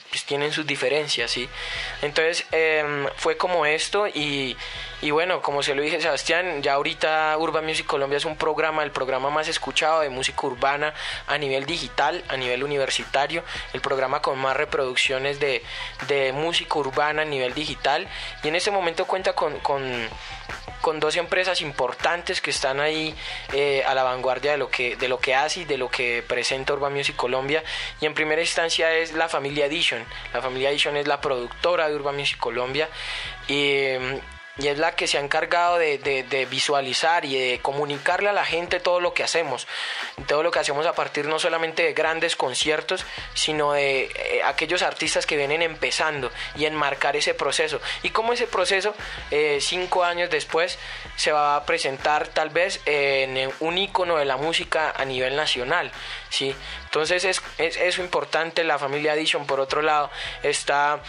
[0.10, 1.50] pues tienen sus diferencias, ¿sí?
[2.02, 4.56] Entonces em, fue como esto y
[5.00, 8.84] y bueno, como se lo dije Sebastián, ya ahorita Urban Music Colombia es un programa,
[8.84, 10.92] el programa más escuchado de música urbana
[11.28, 13.44] a nivel digital, a nivel universitario,
[13.74, 15.62] el programa con más reproducciones de,
[16.34, 18.08] música urbana a nivel digital.
[18.44, 19.84] Y en este momento cuenta con, con,
[21.00, 23.14] dos empresas importantes que están ahí
[23.54, 26.24] eh, a la vanguardia de lo, que, de lo que hace y de lo que
[26.28, 27.64] presenta Urban Music Colombia.
[28.00, 30.04] Y en primera instancia es la familia Edition.
[30.34, 32.90] La familia Edition es la productora de Urban Music Colombia.
[34.58, 38.80] Y es la que se ha encargado de, visualizar y de comunicarle a la gente
[38.80, 39.68] todo lo que hacemos,
[40.28, 44.82] todo lo que hacemos a partir no solamente de grandes conciertos, sino de eh, aquellos
[44.82, 47.80] artistas que vienen empezando y enmarcar ese proceso.
[48.04, 48.96] Y cómo ese proceso,
[49.32, 50.80] eh, cinco años después,
[51.16, 55.92] se va a presentar tal vez en un icono de la música a nivel nacional.
[56.30, 56.56] ¿sí?
[56.86, 60.10] Entonces es, es eso importante, la familia Edition por otro lado
[60.44, 61.02] está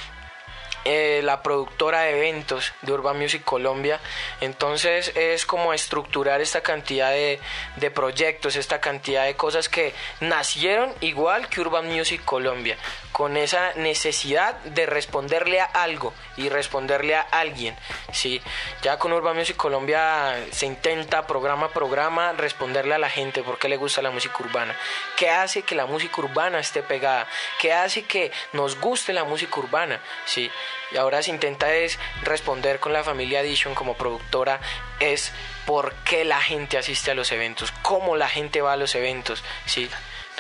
[0.91, 4.01] eh, la productora de eventos de Urban Music Colombia.
[4.41, 7.41] Entonces es como estructurar esta cantidad de,
[7.77, 12.79] de, proyectos, esta cantidad de cosas que nacieron igual que Urban Music Colombia,
[13.13, 17.77] con esa necesidad de responderle a algo y responderle a alguien.
[18.13, 18.41] ¿sí?
[18.83, 23.59] Ya con Urban Music Colombia se intenta programa a programa responderle a la gente por
[23.59, 24.75] qué le gusta la música urbana,
[25.17, 27.27] qué hace que la música urbana esté pegada,
[27.61, 30.01] qué hace que nos guste la música urbana.
[30.25, 30.51] ¿sí?
[30.93, 34.61] Y ahora se intenta es responder con la familia Edition como productora
[35.01, 35.33] es
[35.67, 39.43] por qué la gente asiste a los eventos, cómo la gente va a los eventos,
[39.67, 39.91] ¿sí?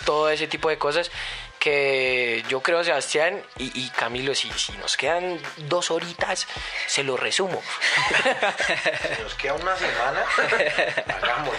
[0.04, 1.10] todo ese tipo de cosas
[1.58, 6.46] que yo creo, Sebastián y, Camilo, si, si, nos quedan dos horitas,
[6.86, 7.62] se lo resumo.
[9.18, 10.24] Si nos queda una semana,
[11.08, 11.58] hagámoslo.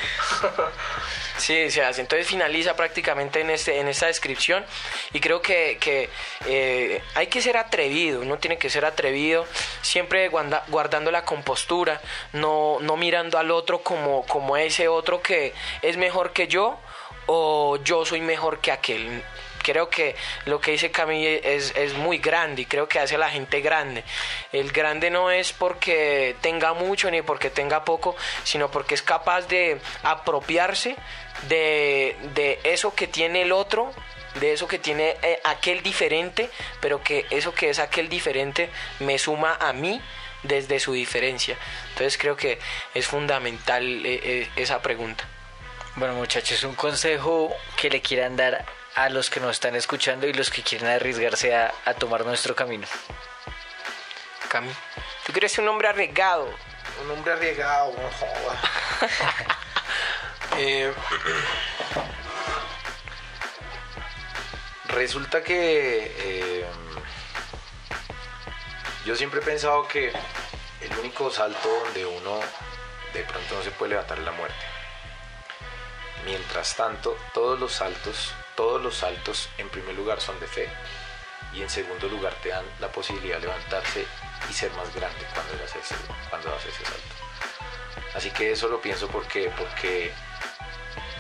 [1.38, 2.02] Sí, se hace.
[2.02, 4.66] Entonces finaliza prácticamente en, este, en esta descripción
[5.14, 6.10] y creo que, que
[6.46, 9.46] eh, hay que ser atrevido, uno tiene que ser atrevido,
[9.82, 12.02] siempre guardando la compostura,
[12.34, 16.78] no, no mirando al otro como, como ese otro que es mejor que yo
[17.26, 19.24] o yo soy mejor que aquel
[19.64, 23.18] creo que lo que dice Camille es, es, muy grande y creo que hace a
[23.18, 24.04] la gente grande.
[24.52, 29.48] El grande no es porque tenga mucho ni porque tenga poco, sino porque es capaz
[29.48, 30.96] de apropiarse
[31.48, 33.92] de, de eso que tiene el otro
[34.36, 36.50] de eso que tiene eh, aquel diferente,
[36.82, 40.00] pero que eso que es aquel diferente me suma a mí
[40.44, 41.58] desde su diferencia.
[41.90, 42.60] Entonces creo que
[42.94, 45.26] es fundamental eh, eh, esa pregunta.
[45.96, 48.66] Bueno muchachos, un consejo que le quieran dar
[49.04, 52.86] a los que nos están escuchando y los que quieren arriesgarse a, tomar nuestro camino.
[54.50, 54.72] Cami,
[55.26, 56.50] tú quieres ser un hombre arriesgado.
[57.04, 58.62] Un hombre arriesgado, no joda.
[60.58, 60.92] Eh,
[64.88, 66.66] resulta que eh,
[69.06, 70.12] yo siempre he pensado que
[70.82, 72.40] el único salto donde uno
[73.14, 74.66] de pronto no se puede levantar es la muerte.
[76.26, 80.68] Mientras tanto, todos los saltos, todos los saltos en primer lugar son de fe
[81.54, 84.06] y en segundo lugar te dan la posibilidad de levantarse
[84.50, 87.16] y ser más grande cuando haces ese, salto.
[88.14, 90.12] Así que eso lo pienso porque, porque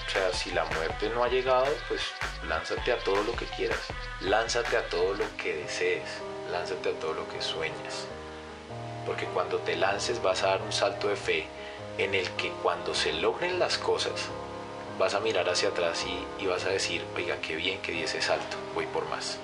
[0.05, 2.01] o sea, si la muerte no ha llegado, pues
[2.45, 3.79] lánzate a todo lo que quieras,
[4.19, 6.09] lánzate a todo lo que desees,
[6.51, 8.05] lánzate a todo lo que sueñas.
[9.05, 11.47] Porque cuando te lances vas a dar un salto de fe
[11.99, 14.27] en el que cuando se logren las cosas,
[14.99, 16.05] vas a mirar hacia atrás
[16.39, 19.39] y, vas a decir, oiga, qué bien que di ese salto, voy por más.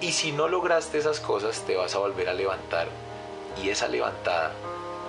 [0.00, 2.88] Y si no lograste esas cosas, te vas a volver a levantar
[3.62, 4.52] y esa levantada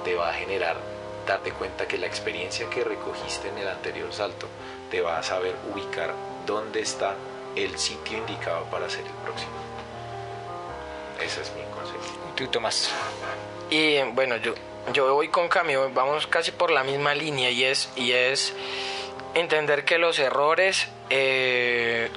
[0.04, 0.76] te va a generar
[1.26, 4.48] darte cuenta que la experiencia que recogiste en el anterior salto
[4.92, 6.14] te va a saber ubicar
[6.46, 7.16] dónde está
[7.56, 9.52] el sitio indicado para hacer el próximo.
[11.22, 12.00] Ese es mi consejo.
[12.36, 12.92] Tú, Tomás.
[13.70, 14.54] Y bueno, yo,
[14.94, 18.54] yo voy con Camilo, vamos casi por la misma línea y es, y es
[19.34, 22.09] entender que los errores, eh,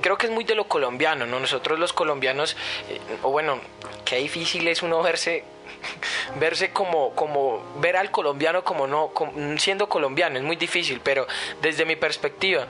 [0.00, 1.40] creo que es muy de lo colombiano, ¿no?
[1.40, 2.56] Nosotros los colombianos,
[2.88, 3.60] eh, o bueno,
[4.04, 5.44] qué difícil es uno verse
[6.40, 9.12] verse como, como ver al colombiano como no
[9.58, 11.26] siendo colombiano es muy difícil pero
[11.62, 12.66] desde mi perspectiva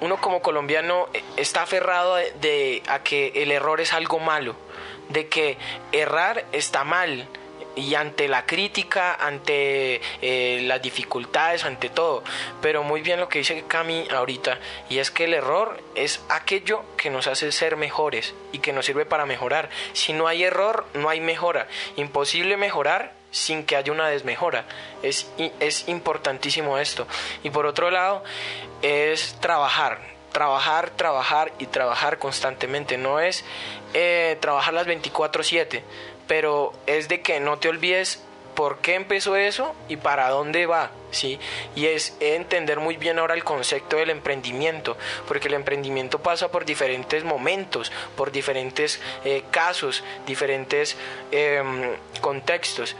[0.00, 4.56] uno como colombiano eh, está aferrado de a que el error es algo malo
[5.08, 5.58] de que
[5.92, 7.28] errar está mal
[7.76, 12.24] y ante la crítica, ante eh, las dificultades, ante todo.
[12.60, 14.58] Pero muy bien lo que dice Cami ahorita,
[14.88, 18.86] y es que el error es aquello que nos hace ser mejores y que nos
[18.86, 19.68] sirve para mejorar.
[19.92, 21.68] Si no hay error, no hay mejora.
[21.96, 24.64] Imposible mejorar sin que haya una desmejora.
[25.02, 27.06] Es, es importantísimo esto.
[27.44, 28.24] Y por otro lado,
[28.80, 30.00] es trabajar.
[30.32, 32.98] Trabajar, trabajar y trabajar constantemente.
[32.98, 33.44] No es
[33.94, 35.82] eh, trabajar las 24/7
[36.26, 38.22] pero es de que no te olvides
[38.56, 41.38] por qué empezó eso y para dónde va, ¿sí?
[41.76, 44.96] Y es entender muy bien ahora el concepto del emprendimiento,
[45.28, 50.96] porque el emprendimiento pasa por diferentes momentos, por diferentes eh, casos, diferentes
[51.30, 52.96] em, contextos.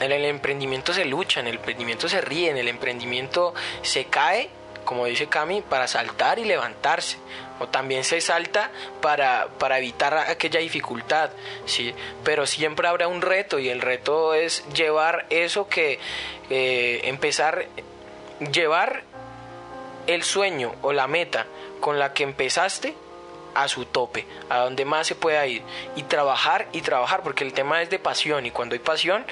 [0.00, 4.48] En el emprendimiento se lucha, en el emprendimiento se ríe, en el emprendimiento se cae,
[4.86, 7.18] como dice Cami, para saltar y levantarse
[7.60, 11.30] o también se salta para, para evitar aquella dificultad,
[11.66, 11.94] ¿sí?
[12.24, 15.98] pero siempre habrá un reto y el reto es llevar eso que
[16.50, 17.66] eh, empezar,
[18.52, 19.02] llevar
[20.06, 21.46] el sueño o la meta
[21.80, 22.94] con la que empezaste
[23.54, 25.62] a su tope, a donde más se pueda ir
[25.96, 29.24] y trabajar y trabajar, porque el tema es de pasión y cuando hay pasión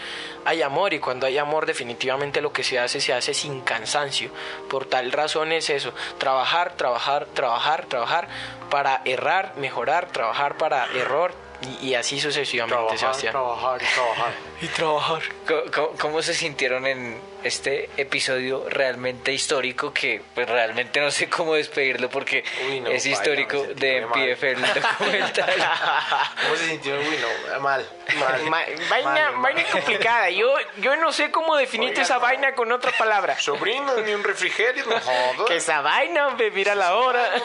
[0.45, 4.31] hay amor y cuando hay amor definitivamente lo que se hace se hace sin cansancio.
[4.69, 8.29] Por tal razón es eso, trabajar, trabajar, trabajar, trabajar
[8.71, 11.35] para errar, mejorar, trabajar para error,
[11.81, 14.52] Y, así sucesivamente, trabajar, Trabajar trabajar.
[14.63, 15.23] Y trabajar.
[15.99, 22.09] ¿Cómo, se sintieron en este episodio realmente histórico que pues realmente no sé cómo despedirlo
[22.09, 22.45] porque
[22.89, 25.55] es histórico de MPF el documental?
[26.43, 27.05] ¿Cómo se sintieron?
[27.05, 27.85] Uy, no, mal.
[28.89, 30.31] vaina, vaina complicada.
[30.31, 33.37] Yo, yo no sé cómo definirte esa vaina con otra palabra.
[33.41, 37.29] Sobrino, ni un refrigerio, no Que esa vaina, hombre, mira la hora.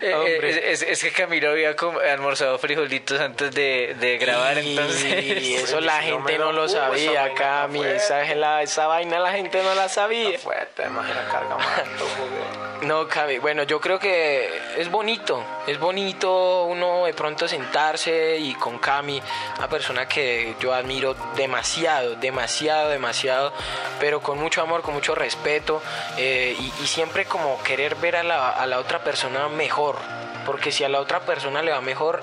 [0.00, 1.76] Eh, eh, es, es, que Camilo había
[2.10, 5.71] almorzado frijolitos antes de, de grabar, entonces.
[5.72, 7.82] Y eso la gente no, lo sabía, Cami.
[7.82, 8.22] Esa,
[8.62, 10.38] esa, vaina la gente no la sabía.
[10.38, 11.56] Fuerte, imagina carga
[12.82, 15.42] No, Cami, bueno, yo creo que es bonito.
[15.66, 19.22] Es bonito uno de pronto sentarse y con Cami,
[19.56, 23.52] una persona que yo admiro demasiado, demasiado, demasiado,
[23.98, 25.80] pero con mucho amor, con mucho respeto
[26.18, 29.96] eh, y, siempre como querer ver a la, a la otra persona mejor.
[30.44, 32.20] Porque si a la otra persona le va mejor,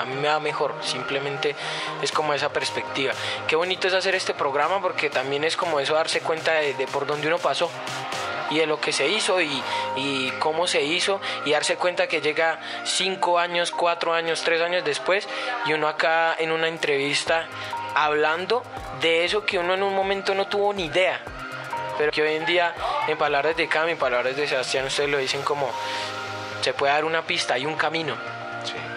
[0.00, 1.54] a mí me va mejor, simplemente
[2.02, 3.12] es como esa perspectiva.
[3.46, 7.06] Qué bonito es hacer este programa porque también es como eso darse cuenta de, por
[7.06, 7.70] dónde uno pasó
[8.50, 9.62] y de lo que se hizo y,
[9.96, 14.84] y, cómo se hizo y darse cuenta que llega cinco años, cuatro años, tres años
[14.84, 15.28] después
[15.66, 17.46] y uno acá en una entrevista
[17.94, 18.64] hablando
[19.00, 21.20] de eso que uno en un momento no tuvo ni idea.
[21.96, 22.74] Pero que hoy en día,
[23.08, 25.70] en palabras de Cami, en palabras de Sebastián, ustedes lo dicen como
[26.62, 28.39] se puede dar una pista y un camino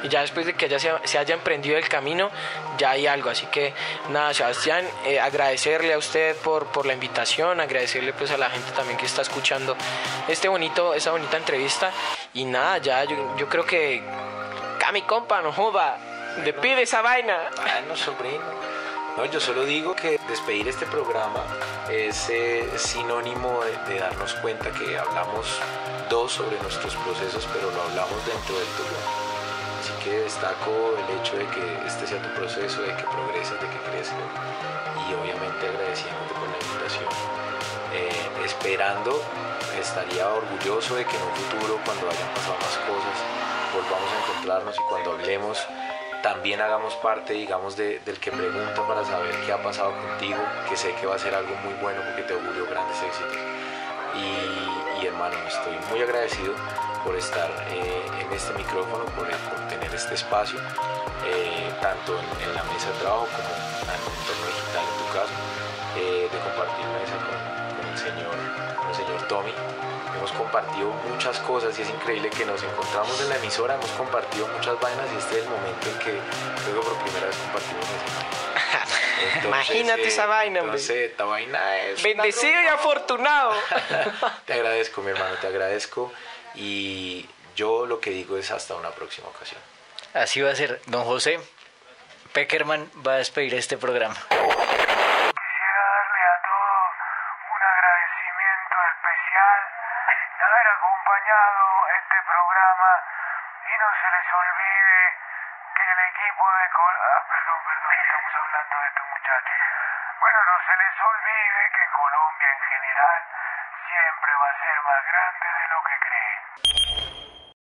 [0.04, 2.30] y ya después de que ya se, haya emprendido el camino,
[2.78, 3.30] ya hay algo.
[3.30, 3.74] Así que
[4.10, 8.72] nada, Sebastián, eh, agradecerle a usted por, por la invitación, agradecerle pues a la gente
[8.74, 9.76] también que está escuchando
[10.28, 11.91] este bonito, esa bonita entrevista.
[12.34, 14.04] Y nada, ya yo, yo creo que
[14.80, 15.97] Cami compa, no joda,
[16.43, 17.38] le pide esa vaina.
[17.56, 18.64] Bueno, sobrino.
[19.16, 21.43] No, yo solo digo que despedir este programa
[21.89, 25.60] es eh, sinónimo de, darnos cuenta que hablamos
[26.10, 29.22] dos sobre nuestros procesos, pero lo hablamos dentro del tuyo
[30.03, 33.79] que destaco el hecho de que este sea tu proceso, de que progreses, de que
[33.91, 34.29] crezcas
[35.09, 37.09] y obviamente agradeciéndote por la invitación.
[37.93, 39.21] Eh, esperando,
[39.79, 43.17] estaría orgulloso de que en un futuro, cuando hayan pasado más cosas,
[43.73, 45.67] volvamos a encontrarnos y cuando hablemos,
[46.23, 50.95] también hagamos parte, digamos, del que pregunta para saber qué ha pasado contigo, que sé
[50.95, 53.38] que va a ser algo muy bueno porque te auguro grandes éxitos.
[54.15, 56.53] Y, hermano, estoy muy agradecido
[57.03, 59.62] por estar eh, en este micrófono, por, tener
[59.95, 60.59] este espacio,
[61.25, 65.33] eh, tanto en, la mesa de trabajo como en el entorno digital en tu caso,
[65.97, 68.35] eh, de compartir mesa con, el, señor,
[68.89, 69.53] el señor Tommy.
[70.17, 74.47] Hemos compartido muchas cosas y es increíble que nos encontramos en la emisora, hemos compartido
[74.47, 79.43] muchas vainas y este es el momento en que que por primera vez compartimos esa
[79.47, 82.03] Imagínate esa vaina, entonces, esta vaina es.
[82.03, 83.53] Bendecido y afortunado.
[84.45, 86.11] te agradezco, mi hermano, te agradezco.
[86.55, 89.61] Y yo lo que digo es hasta una próxima ocasión.
[90.14, 91.39] Así va a ser, don José.
[92.34, 94.16] Peckerman va a despedir este programa.